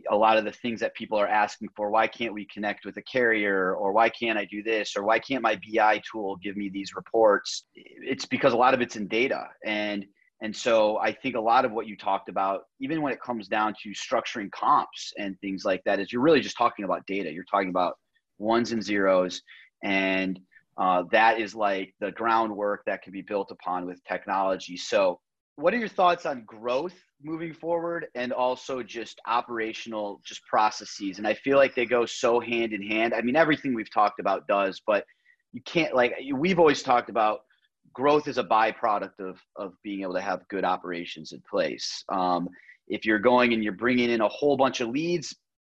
a 0.09 0.15
lot 0.15 0.37
of 0.37 0.45
the 0.45 0.51
things 0.51 0.79
that 0.79 0.93
people 0.95 1.19
are 1.19 1.27
asking 1.27 1.69
for 1.75 1.89
why 1.89 2.07
can't 2.07 2.33
we 2.33 2.47
connect 2.51 2.85
with 2.85 2.97
a 2.97 3.01
carrier 3.03 3.75
or 3.75 3.91
why 3.91 4.09
can't 4.09 4.39
i 4.39 4.45
do 4.45 4.63
this 4.63 4.95
or 4.95 5.03
why 5.03 5.19
can't 5.19 5.43
my 5.43 5.59
bi 5.73 6.01
tool 6.11 6.35
give 6.37 6.55
me 6.57 6.69
these 6.69 6.95
reports? 6.95 7.65
It's 7.75 8.25
because 8.25 8.53
a 8.53 8.57
lot 8.57 8.73
of 8.73 8.81
it's 8.81 8.95
in 8.95 9.07
data 9.07 9.47
and 9.65 10.05
and 10.43 10.53
so 10.53 10.97
I 10.97 11.13
think 11.13 11.35
a 11.35 11.39
lot 11.39 11.63
of 11.63 11.71
what 11.71 11.87
you 11.87 11.95
talked 11.95 12.27
about, 12.27 12.63
even 12.81 13.01
when 13.01 13.13
it 13.13 13.21
comes 13.21 13.47
down 13.47 13.73
to 13.81 13.89
structuring 13.91 14.51
comps 14.51 15.13
and 15.17 15.39
things 15.39 15.63
like 15.63 15.81
that, 15.85 16.01
is 16.01 16.11
you're 16.11 16.21
really 16.21 16.41
just 16.41 16.57
talking 16.57 16.83
about 16.83 17.07
data. 17.07 17.31
You're 17.31 17.45
talking 17.49 17.69
about 17.69 17.95
ones 18.39 18.73
and 18.73 18.83
zeros. 18.83 19.41
And 19.85 20.37
uh, 20.77 21.03
that 21.13 21.39
is 21.39 21.55
like 21.55 21.95
the 22.01 22.11
groundwork 22.11 22.83
that 22.85 23.03
can 23.03 23.13
be 23.13 23.21
built 23.21 23.51
upon 23.51 23.85
with 23.85 24.03
technology. 24.03 24.75
So, 24.75 25.21
what 25.55 25.73
are 25.73 25.77
your 25.77 25.87
thoughts 25.87 26.25
on 26.25 26.43
growth 26.45 26.95
moving 27.23 27.53
forward 27.53 28.07
and 28.13 28.33
also 28.33 28.83
just 28.83 29.21
operational 29.27 30.19
just 30.25 30.43
processes 30.47 31.19
and 31.19 31.27
i 31.27 31.33
feel 31.35 31.57
like 31.57 31.75
they 31.75 31.85
go 31.85 32.07
so 32.07 32.39
hand 32.39 32.73
in 32.73 32.81
hand 32.81 33.13
i 33.13 33.21
mean 33.21 33.35
everything 33.35 33.75
we've 33.75 33.93
talked 33.93 34.19
about 34.19 34.47
does 34.47 34.81
but 34.87 35.05
you 35.51 35.61
can't 35.61 35.95
like 35.95 36.15
we've 36.33 36.57
always 36.57 36.81
talked 36.81 37.09
about 37.09 37.41
growth 37.93 38.27
is 38.27 38.37
a 38.37 38.43
byproduct 38.43 39.19
of 39.19 39.39
of 39.55 39.73
being 39.83 40.01
able 40.01 40.13
to 40.13 40.21
have 40.21 40.47
good 40.49 40.65
operations 40.65 41.31
in 41.31 41.41
place. 41.49 42.03
Um, 42.09 42.49
if 42.87 43.05
you're 43.05 43.19
going 43.19 43.53
and 43.53 43.63
you're 43.63 43.73
bringing 43.73 44.09
in 44.09 44.21
a 44.21 44.27
whole 44.27 44.57
bunch 44.57 44.81
of 44.81 44.89
leads, 44.89 45.35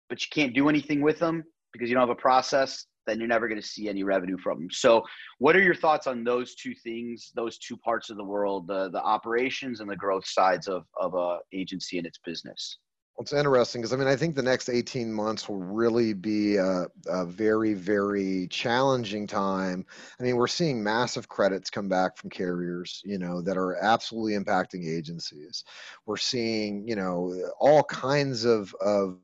but 0.09 0.21
you 0.21 0.27
can't 0.31 0.53
do 0.53 0.69
anything 0.69 1.01
with 1.01 1.19
them 1.19 1.43
because 1.73 1.89
you 1.89 1.95
don't 1.95 2.07
have 2.07 2.17
a 2.17 2.21
process, 2.21 2.85
then 3.05 3.19
you're 3.19 3.27
never 3.27 3.47
going 3.47 3.59
to 3.59 3.67
see 3.67 3.89
any 3.89 4.03
revenue 4.03 4.37
from 4.37 4.59
them. 4.59 4.69
So, 4.71 5.03
what 5.39 5.55
are 5.55 5.61
your 5.61 5.75
thoughts 5.75 6.07
on 6.07 6.23
those 6.23 6.55
two 6.55 6.73
things, 6.83 7.31
those 7.35 7.57
two 7.57 7.77
parts 7.77 8.09
of 8.09 8.17
the 8.17 8.23
world, 8.23 8.67
the 8.67 8.89
the 8.89 9.01
operations 9.01 9.79
and 9.79 9.89
the 9.89 9.95
growth 9.95 10.25
sides 10.25 10.67
of 10.67 10.85
of 10.99 11.15
a 11.15 11.39
agency 11.51 11.97
and 11.97 12.07
its 12.07 12.19
business? 12.23 12.77
It's 13.19 13.31
interesting 13.31 13.81
because 13.81 13.93
I 13.93 13.97
mean 13.97 14.07
I 14.07 14.15
think 14.15 14.35
the 14.35 14.41
next 14.41 14.69
18 14.69 15.13
months 15.13 15.47
will 15.47 15.59
really 15.59 16.13
be 16.13 16.55
a, 16.55 16.87
a, 17.07 17.25
very 17.25 17.73
very 17.73 18.47
challenging 18.47 19.27
time. 19.27 19.85
I 20.19 20.23
mean 20.23 20.35
we're 20.35 20.47
seeing 20.47 20.83
massive 20.83 21.29
credits 21.29 21.69
come 21.69 21.87
back 21.87 22.17
from 22.17 22.31
carriers, 22.31 23.01
you 23.05 23.19
know, 23.19 23.41
that 23.41 23.57
are 23.57 23.75
absolutely 23.75 24.33
impacting 24.33 24.87
agencies. 24.87 25.63
We're 26.07 26.17
seeing 26.17 26.87
you 26.87 26.95
know 26.95 27.33
all 27.59 27.83
kinds 27.83 28.45
of 28.45 28.73
of 28.81 29.19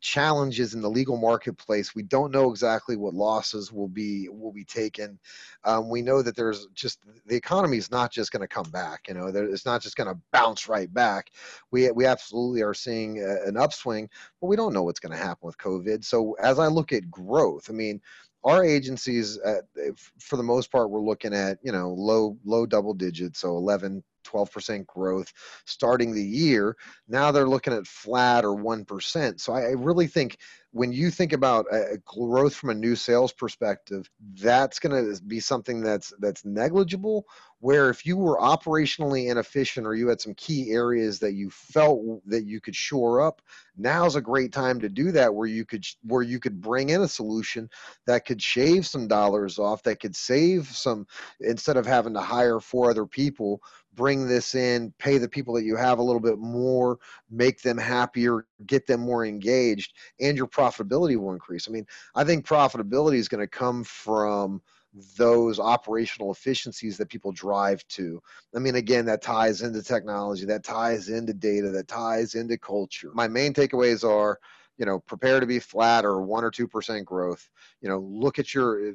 challenges 0.00 0.74
in 0.74 0.82
the 0.82 0.90
legal 0.90 1.16
marketplace. 1.16 1.94
We 1.94 2.02
don't 2.02 2.32
know 2.32 2.50
exactly 2.50 2.96
what 2.96 3.14
losses 3.14 3.72
will 3.72 3.88
be 3.88 4.28
will 4.28 4.52
be 4.52 4.64
taken. 4.64 5.18
Um, 5.64 5.88
we 5.88 6.02
know 6.02 6.22
that 6.22 6.36
there's 6.36 6.66
just 6.74 7.00
the 7.26 7.36
economy 7.36 7.78
is 7.78 7.90
not 7.90 8.12
just 8.12 8.32
going 8.32 8.42
to 8.42 8.48
come 8.48 8.70
back. 8.70 9.08
You 9.08 9.14
know, 9.14 9.26
it's 9.26 9.66
not 9.66 9.82
just 9.82 9.96
going 9.96 10.12
to 10.12 10.20
bounce 10.32 10.68
right 10.68 10.92
back. 10.92 11.30
We 11.70 11.90
we 11.90 12.06
absolutely 12.06 12.62
are 12.62 12.74
seeing 12.74 13.20
a, 13.20 13.48
an 13.48 13.56
upswing, 13.56 14.08
but 14.40 14.48
we 14.48 14.56
don't 14.56 14.74
know 14.74 14.82
what's 14.82 15.00
going 15.00 15.16
to 15.16 15.24
happen 15.24 15.46
with 15.46 15.58
COVID. 15.58 16.04
So 16.04 16.36
as 16.40 16.58
I 16.58 16.66
look 16.66 16.92
at 16.92 17.10
growth, 17.10 17.70
I 17.70 17.72
mean 17.72 18.00
our 18.44 18.64
agencies 18.64 19.38
uh, 19.40 19.60
for 20.18 20.36
the 20.36 20.42
most 20.42 20.72
part 20.72 20.90
we're 20.90 21.00
looking 21.00 21.34
at 21.34 21.58
you 21.62 21.72
know 21.72 21.90
low 21.90 22.38
low 22.44 22.64
double 22.64 22.94
digits 22.94 23.40
so 23.40 23.56
11 23.56 24.02
12% 24.24 24.86
growth 24.86 25.32
starting 25.64 26.12
the 26.14 26.24
year. 26.24 26.76
Now 27.08 27.32
they're 27.32 27.48
looking 27.48 27.72
at 27.72 27.86
flat 27.86 28.44
or 28.44 28.56
1%. 28.56 29.40
So 29.40 29.52
I, 29.52 29.70
really 29.70 30.06
think 30.06 30.36
when 30.72 30.92
you 30.92 31.10
think 31.10 31.32
about 31.32 31.66
a 31.72 31.98
growth 32.04 32.54
from 32.54 32.70
a 32.70 32.74
new 32.74 32.94
sales 32.94 33.32
perspective, 33.32 34.08
that's 34.34 34.78
going 34.78 35.14
to 35.14 35.22
be 35.22 35.40
something 35.40 35.82
that's 35.82 36.12
that's 36.20 36.44
negligible. 36.44 37.26
Where 37.60 37.90
if 37.90 38.06
you 38.06 38.16
were 38.16 38.38
operationally 38.38 39.30
inefficient 39.30 39.86
or 39.86 39.94
you 39.94 40.08
had 40.08 40.20
some 40.20 40.34
key 40.34 40.70
areas 40.70 41.18
that 41.18 41.34
you 41.34 41.50
felt 41.50 42.00
that 42.26 42.44
you 42.44 42.60
could 42.60 42.74
shore 42.74 43.20
up, 43.20 43.42
now's 43.76 44.16
a 44.16 44.20
great 44.20 44.52
time 44.52 44.80
to 44.80 44.88
do 44.88 45.12
that. 45.12 45.34
Where 45.34 45.46
you 45.46 45.64
could 45.66 45.84
where 46.02 46.22
you 46.22 46.40
could 46.40 46.60
bring 46.60 46.88
in 46.88 47.02
a 47.02 47.08
solution 47.08 47.68
that 48.06 48.24
could 48.24 48.40
shave 48.42 48.86
some 48.86 49.08
dollars 49.08 49.58
off, 49.58 49.82
that 49.82 50.00
could 50.00 50.16
save 50.16 50.66
some 50.68 51.06
instead 51.40 51.76
of 51.76 51.86
having 51.86 52.14
to 52.14 52.20
hire 52.20 52.60
four 52.60 52.90
other 52.90 53.06
people 53.06 53.60
bring 53.94 54.26
this 54.26 54.54
in, 54.54 54.92
pay 54.98 55.18
the 55.18 55.28
people 55.28 55.54
that 55.54 55.64
you 55.64 55.76
have 55.76 55.98
a 55.98 56.02
little 56.02 56.20
bit 56.20 56.38
more, 56.38 56.98
make 57.30 57.60
them 57.60 57.78
happier, 57.78 58.46
get 58.66 58.86
them 58.86 59.00
more 59.00 59.24
engaged, 59.24 59.94
and 60.20 60.36
your 60.36 60.46
profitability 60.46 61.16
will 61.16 61.32
increase. 61.32 61.68
I 61.68 61.72
mean, 61.72 61.86
I 62.14 62.24
think 62.24 62.46
profitability 62.46 63.16
is 63.16 63.28
going 63.28 63.42
to 63.42 63.48
come 63.48 63.84
from 63.84 64.62
those 65.16 65.60
operational 65.60 66.32
efficiencies 66.32 66.96
that 66.96 67.08
people 67.08 67.32
drive 67.32 67.86
to. 67.88 68.20
I 68.54 68.58
mean, 68.58 68.74
again, 68.74 69.06
that 69.06 69.22
ties 69.22 69.62
into 69.62 69.82
technology, 69.82 70.44
that 70.46 70.64
ties 70.64 71.08
into 71.08 71.32
data, 71.32 71.70
that 71.70 71.88
ties 71.88 72.34
into 72.34 72.58
culture. 72.58 73.10
My 73.14 73.28
main 73.28 73.52
takeaways 73.52 74.08
are, 74.08 74.38
you 74.78 74.86
know, 74.86 74.98
prepare 74.98 75.40
to 75.40 75.46
be 75.46 75.60
flat 75.60 76.04
or 76.04 76.22
one 76.22 76.44
or 76.44 76.50
two 76.50 76.66
percent 76.66 77.04
growth. 77.04 77.48
You 77.80 77.88
know, 77.88 77.98
look 77.98 78.38
at 78.38 78.52
your 78.52 78.90
uh, 78.90 78.92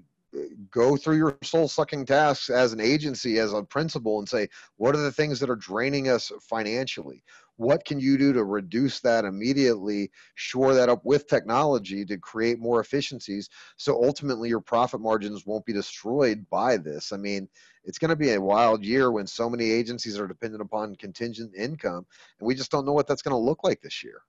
go 0.69 0.97
through 0.97 1.17
your 1.17 1.37
soul 1.43 1.67
sucking 1.67 2.05
tasks 2.05 2.49
as 2.49 2.73
an 2.73 2.81
agency, 2.81 3.39
as 3.39 3.53
a 3.53 3.63
principal, 3.63 4.19
and 4.19 4.27
say, 4.27 4.49
what 4.75 4.95
are 4.95 5.01
the 5.01 5.11
things 5.11 5.39
that 5.39 5.49
are 5.49 5.55
draining 5.55 6.09
us 6.09 6.31
financially? 6.41 7.23
What 7.57 7.85
can 7.85 7.99
you 7.99 8.17
do 8.17 8.33
to 8.33 8.43
reduce 8.43 8.99
that 9.01 9.23
immediately, 9.23 10.11
shore 10.35 10.73
that 10.73 10.89
up 10.89 11.05
with 11.05 11.27
technology 11.27 12.03
to 12.05 12.17
create 12.17 12.59
more 12.59 12.81
efficiencies 12.81 13.49
so 13.77 14.03
ultimately 14.03 14.49
your 14.49 14.59
profit 14.59 14.99
margins 14.99 15.45
won't 15.45 15.65
be 15.65 15.73
destroyed 15.73 16.45
by 16.49 16.77
this? 16.77 17.13
I 17.13 17.17
mean, 17.17 17.47
it's 17.85 17.97
going 17.97 18.09
to 18.09 18.15
be 18.15 18.33
a 18.33 18.41
wild 18.41 18.83
year 18.83 19.11
when 19.11 19.27
so 19.27 19.49
many 19.49 19.71
agencies 19.71 20.19
are 20.19 20.27
dependent 20.27 20.61
upon 20.61 20.95
contingent 20.95 21.53
income, 21.55 22.05
and 22.39 22.47
we 22.47 22.55
just 22.55 22.71
don't 22.71 22.85
know 22.85 22.93
what 22.93 23.07
that's 23.07 23.21
going 23.21 23.33
to 23.33 23.37
look 23.37 23.63
like 23.63 23.81
this 23.81 24.03
year. 24.03 24.21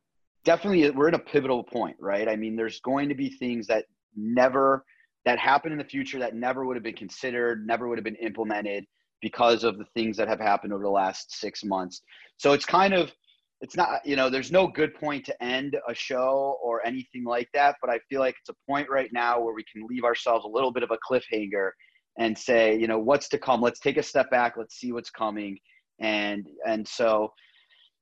Definitely, 0.44 0.86
uh, 0.86 0.92
we're 0.92 1.08
at 1.08 1.14
a 1.14 1.18
pivotal 1.18 1.64
point, 1.64 1.96
right? 1.98 2.28
I 2.28 2.36
mean, 2.36 2.54
there's 2.54 2.80
going 2.80 3.08
to 3.08 3.14
be 3.14 3.30
things 3.30 3.66
that 3.66 3.86
never 4.14 4.84
that 5.24 5.40
happen 5.40 5.72
in 5.72 5.78
the 5.78 5.84
future 5.84 6.20
that 6.20 6.36
never 6.36 6.64
would 6.64 6.76
have 6.76 6.84
been 6.84 6.94
considered, 6.94 7.66
never 7.66 7.88
would 7.88 7.98
have 7.98 8.04
been 8.04 8.14
implemented 8.16 8.86
because 9.20 9.64
of 9.64 9.78
the 9.78 9.86
things 9.94 10.16
that 10.16 10.28
have 10.28 10.40
happened 10.40 10.72
over 10.72 10.82
the 10.82 10.90
last 10.90 11.38
six 11.38 11.64
months. 11.64 12.02
So 12.36 12.52
it's 12.52 12.66
kind 12.66 12.94
of, 12.94 13.12
it's 13.60 13.76
not, 13.76 14.04
you 14.04 14.16
know, 14.16 14.28
there's 14.28 14.52
no 14.52 14.66
good 14.66 14.94
point 14.94 15.24
to 15.26 15.42
end 15.42 15.76
a 15.88 15.94
show 15.94 16.58
or 16.62 16.86
anything 16.86 17.24
like 17.24 17.48
that, 17.54 17.76
but 17.80 17.90
I 17.90 17.98
feel 18.10 18.20
like 18.20 18.36
it's 18.40 18.50
a 18.50 18.70
point 18.70 18.88
right 18.90 19.10
now 19.12 19.40
where 19.40 19.54
we 19.54 19.64
can 19.72 19.86
leave 19.86 20.04
ourselves 20.04 20.44
a 20.44 20.48
little 20.48 20.70
bit 20.70 20.82
of 20.82 20.90
a 20.90 20.98
cliffhanger 21.10 21.70
and 22.18 22.36
say, 22.36 22.78
you 22.78 22.86
know, 22.86 22.98
what's 22.98 23.28
to 23.30 23.38
come. 23.38 23.60
Let's 23.60 23.80
take 23.80 23.96
a 23.96 24.02
step 24.02 24.30
back. 24.30 24.54
Let's 24.56 24.76
see 24.76 24.92
what's 24.92 25.10
coming. 25.10 25.58
And 26.00 26.46
and 26.66 26.86
so 26.86 27.32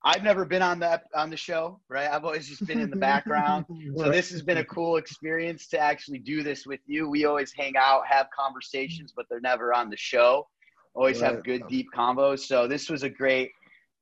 I've 0.05 0.22
never 0.22 0.44
been 0.44 0.62
on 0.62 0.79
the 0.81 1.00
on 1.14 1.31
the 1.31 1.37
show, 1.37 1.81
right? 1.88 2.11
I've 2.11 2.24
always 2.24 2.46
just 2.46 2.66
been 2.66 2.81
in 2.81 2.90
the 2.90 2.96
background. 2.96 3.64
So 3.96 4.11
this 4.11 4.31
has 4.31 4.42
been 4.42 4.59
a 4.59 4.64
cool 4.64 4.96
experience 4.96 5.68
to 5.68 5.79
actually 5.79 6.18
do 6.18 6.42
this 6.42 6.66
with 6.66 6.81
you. 6.87 7.09
We 7.09 7.24
always 7.24 7.53
hang 7.57 7.74
out, 7.77 8.03
have 8.07 8.27
conversations, 8.37 9.12
but 9.14 9.27
they're 9.31 9.40
never 9.40 9.72
on 9.72 9.88
the 9.88 9.96
show. 9.96 10.46
Always 10.94 11.20
right. 11.20 11.35
have 11.35 11.44
good 11.44 11.66
deep 11.68 11.88
combos. 11.94 12.40
So 12.40 12.68
this 12.68 12.88
was 12.88 13.02
a 13.02 13.09
great 13.09 13.50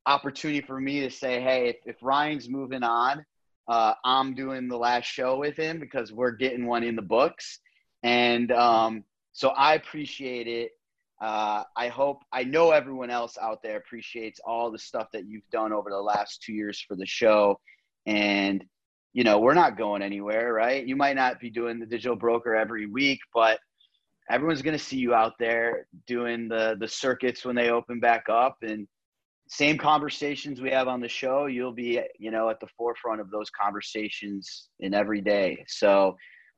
opportunity 0.07 0.61
for 0.61 0.81
me 0.81 1.01
to 1.01 1.11
say, 1.11 1.41
hey, 1.41 1.69
if, 1.69 1.77
if 1.87 1.97
Ryan's 2.03 2.49
moving 2.49 2.83
on, 2.83 3.25
uh, 3.69 3.95
I'm 4.05 4.35
doing 4.35 4.69
the 4.69 4.77
last 4.77 5.07
show 5.07 5.39
with 5.39 5.57
him 5.57 5.79
because 5.79 6.13
we're 6.13 6.33
getting 6.33 6.67
one 6.67 6.83
in 6.83 6.97
the 6.97 7.03
books. 7.03 7.61
And 8.03 8.51
um, 8.53 9.05
so 9.33 9.51
I 9.51 9.75
appreciate 9.75 10.49
it. 10.49 10.73
Uh, 11.21 11.63
I 11.77 11.87
hope, 11.89 12.23
I 12.33 12.43
know 12.43 12.73
everyone 12.73 13.09
else 13.09 13.39
out 13.41 13.63
there 13.63 13.77
appreciates 13.77 14.41
all 14.45 14.73
the 14.73 14.79
stuff 14.79 15.07
that 15.13 15.25
you've 15.27 15.49
done 15.53 15.73
over 15.73 15.89
the 15.89 15.97
last 16.01 16.43
two 16.43 16.53
years 16.53 16.85
for 16.87 16.97
the 16.97 17.07
show. 17.07 17.61
And, 18.07 18.65
you 19.13 19.23
know, 19.23 19.39
we're 19.39 19.55
not 19.55 19.79
going 19.79 20.03
anywhere, 20.03 20.53
right? 20.53 20.85
You 20.85 20.97
might 20.97 21.15
not 21.15 21.39
be 21.39 21.49
doing 21.49 21.79
the 21.79 21.87
digital 21.87 22.17
broker 22.17 22.57
every 22.57 22.87
week, 22.87 23.21
but 23.33 23.61
everyone's 24.31 24.63
going 24.63 24.77
to 24.77 24.83
see 24.83 24.97
you 24.97 25.15
out 25.15 25.33
there 25.39 25.87
doing 26.07 26.49
the, 26.49 26.77
the 26.81 26.89
circuits 26.89 27.45
when 27.45 27.57
they 27.57 27.71
open 27.71 28.01
back 28.01 28.29
up. 28.29 28.57
And, 28.63 28.87
same 29.53 29.77
conversations 29.77 30.63
we 30.63 30.71
have 30.71 30.89
on 30.89 30.99
the 30.99 31.09
show 31.09 31.45
you'll 31.45 31.75
be 31.75 32.01
you 32.19 32.31
know 32.31 32.49
at 32.49 32.59
the 32.61 32.67
forefront 32.77 33.21
of 33.21 33.31
those 33.31 33.51
conversations 33.51 34.69
in 34.81 34.95
every 34.95 35.21
day 35.21 35.63
so 35.69 36.17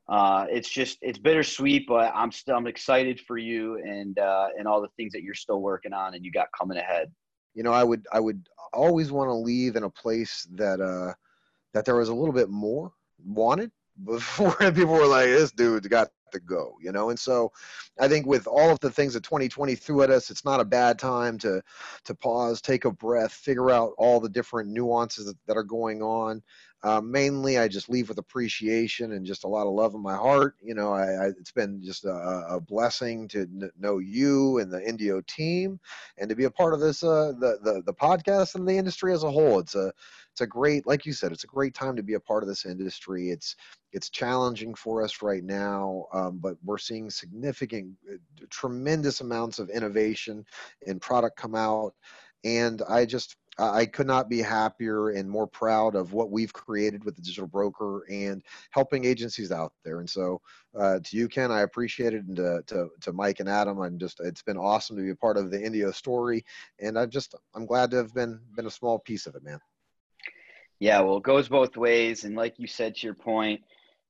uh, 0.08 0.44
it's 0.50 0.68
just 0.68 0.98
it's 1.00 1.18
bittersweet 1.18 1.86
but 1.88 2.12
i'm 2.14 2.30
still 2.30 2.56
i'm 2.56 2.68
excited 2.68 3.20
for 3.20 3.36
you 3.36 3.76
and 3.84 4.18
uh, 4.18 4.46
and 4.56 4.68
all 4.68 4.80
the 4.80 4.88
things 4.96 5.12
that 5.12 5.22
you're 5.22 5.34
still 5.34 5.60
working 5.60 5.92
on 5.92 6.14
and 6.14 6.24
you 6.24 6.30
got 6.30 6.46
coming 6.58 6.78
ahead 6.78 7.10
you 7.54 7.64
know 7.64 7.72
i 7.72 7.82
would 7.82 8.06
i 8.12 8.20
would 8.20 8.46
always 8.72 9.10
want 9.10 9.28
to 9.28 9.34
leave 9.34 9.74
in 9.74 9.82
a 9.82 9.90
place 9.90 10.46
that 10.54 10.80
uh 10.80 11.12
that 11.72 11.84
there 11.84 11.96
was 11.96 12.10
a 12.10 12.14
little 12.14 12.34
bit 12.34 12.48
more 12.48 12.92
wanted 13.24 13.72
before 14.04 14.52
people 14.52 14.86
were 14.86 15.06
like 15.06 15.26
this 15.26 15.50
dude's 15.50 15.88
got 15.88 16.10
to 16.34 16.40
go, 16.40 16.76
you 16.80 16.92
know. 16.92 17.10
And 17.10 17.18
so, 17.18 17.52
I 17.98 18.08
think 18.08 18.26
with 18.26 18.46
all 18.46 18.70
of 18.70 18.80
the 18.80 18.90
things 18.90 19.14
that 19.14 19.22
2020 19.22 19.74
threw 19.74 20.02
at 20.02 20.10
us, 20.10 20.30
it's 20.30 20.44
not 20.44 20.60
a 20.60 20.64
bad 20.64 20.98
time 20.98 21.38
to 21.38 21.62
to 22.04 22.14
pause, 22.14 22.60
take 22.60 22.84
a 22.84 22.90
breath, 22.90 23.32
figure 23.32 23.70
out 23.70 23.92
all 23.98 24.20
the 24.20 24.28
different 24.28 24.70
nuances 24.70 25.32
that, 25.46 25.56
are 25.56 25.62
going 25.62 26.02
on. 26.02 26.42
Uh, 26.82 27.00
mainly, 27.00 27.56
I 27.56 27.66
just 27.66 27.88
leave 27.88 28.10
with 28.10 28.18
appreciation 28.18 29.12
and 29.12 29.24
just 29.24 29.44
a 29.44 29.48
lot 29.48 29.66
of 29.66 29.72
love 29.72 29.94
in 29.94 30.02
my 30.02 30.16
heart. 30.16 30.56
You 30.62 30.74
know, 30.74 30.92
I, 30.92 31.04
I, 31.04 31.26
it's 31.28 31.52
been 31.52 31.82
just 31.82 32.04
a, 32.04 32.44
a 32.48 32.60
blessing 32.60 33.26
to 33.28 33.40
n- 33.40 33.70
know 33.78 33.98
you 33.98 34.58
and 34.58 34.70
the 34.70 34.86
Indio 34.86 35.22
team, 35.22 35.80
and 36.18 36.28
to 36.28 36.36
be 36.36 36.44
a 36.44 36.50
part 36.50 36.74
of 36.74 36.80
this 36.80 37.02
uh, 37.02 37.32
the, 37.38 37.58
the 37.62 37.82
the 37.86 37.94
podcast 37.94 38.54
and 38.54 38.68
the 38.68 38.76
industry 38.76 39.14
as 39.14 39.22
a 39.22 39.30
whole. 39.30 39.60
It's 39.60 39.74
a 39.74 39.94
it's 40.34 40.40
a 40.40 40.46
great, 40.48 40.84
like 40.84 41.06
you 41.06 41.12
said, 41.12 41.30
it's 41.30 41.44
a 41.44 41.46
great 41.46 41.74
time 41.74 41.94
to 41.94 42.02
be 42.02 42.14
a 42.14 42.20
part 42.20 42.42
of 42.42 42.48
this 42.48 42.64
industry. 42.66 43.30
It's 43.30 43.54
it's 43.92 44.10
challenging 44.10 44.74
for 44.74 45.04
us 45.04 45.22
right 45.22 45.44
now, 45.44 46.06
um, 46.12 46.38
but 46.38 46.56
we're 46.64 46.76
seeing 46.76 47.08
significant, 47.08 47.92
uh, 48.12 48.16
tremendous 48.50 49.20
amounts 49.20 49.60
of 49.60 49.70
innovation 49.70 50.44
and 50.88 51.00
product 51.00 51.36
come 51.36 51.54
out, 51.54 51.94
and 52.42 52.82
I 52.88 53.04
just 53.06 53.36
I 53.60 53.86
could 53.86 54.08
not 54.08 54.28
be 54.28 54.42
happier 54.42 55.10
and 55.10 55.30
more 55.30 55.46
proud 55.46 55.94
of 55.94 56.12
what 56.12 56.32
we've 56.32 56.52
created 56.52 57.04
with 57.04 57.14
the 57.14 57.22
digital 57.22 57.46
broker 57.46 58.04
and 58.10 58.42
helping 58.70 59.04
agencies 59.04 59.52
out 59.52 59.72
there. 59.84 60.00
And 60.00 60.10
so, 60.10 60.40
uh, 60.76 60.98
to 60.98 61.16
you, 61.16 61.28
Ken, 61.28 61.52
I 61.52 61.60
appreciate 61.60 62.12
it, 62.12 62.24
and 62.24 62.34
to, 62.34 62.64
to, 62.66 62.88
to 63.02 63.12
Mike 63.12 63.38
and 63.38 63.48
Adam, 63.48 63.78
I'm 63.78 64.00
just 64.00 64.18
it's 64.18 64.42
been 64.42 64.58
awesome 64.58 64.96
to 64.96 65.02
be 65.04 65.10
a 65.10 65.14
part 65.14 65.36
of 65.36 65.52
the 65.52 65.62
Indio 65.62 65.92
story, 65.92 66.44
and 66.80 66.98
I'm 66.98 67.10
just 67.10 67.36
I'm 67.54 67.66
glad 67.66 67.92
to 67.92 67.98
have 67.98 68.12
been 68.12 68.40
been 68.56 68.66
a 68.66 68.70
small 68.70 68.98
piece 68.98 69.26
of 69.28 69.36
it, 69.36 69.44
man. 69.44 69.60
Yeah, 70.80 71.00
well, 71.00 71.18
it 71.18 71.22
goes 71.22 71.48
both 71.48 71.76
ways, 71.76 72.24
and 72.24 72.36
like 72.36 72.58
you 72.58 72.66
said 72.66 72.96
to 72.96 73.06
your 73.06 73.14
point, 73.14 73.60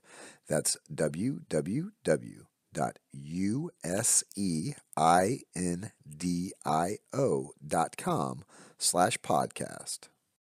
That's 0.50 0.78
www 0.92 2.46
dot 2.74 2.98
u 3.14 3.70
s 3.84 4.24
e 4.36 4.74
i 4.98 5.40
n 5.56 5.92
d 6.06 6.54
i 6.66 6.98
o 7.14 7.52
dot 7.66 7.96
com 7.98 8.44
slash 8.78 9.18
podcast. 9.22 10.13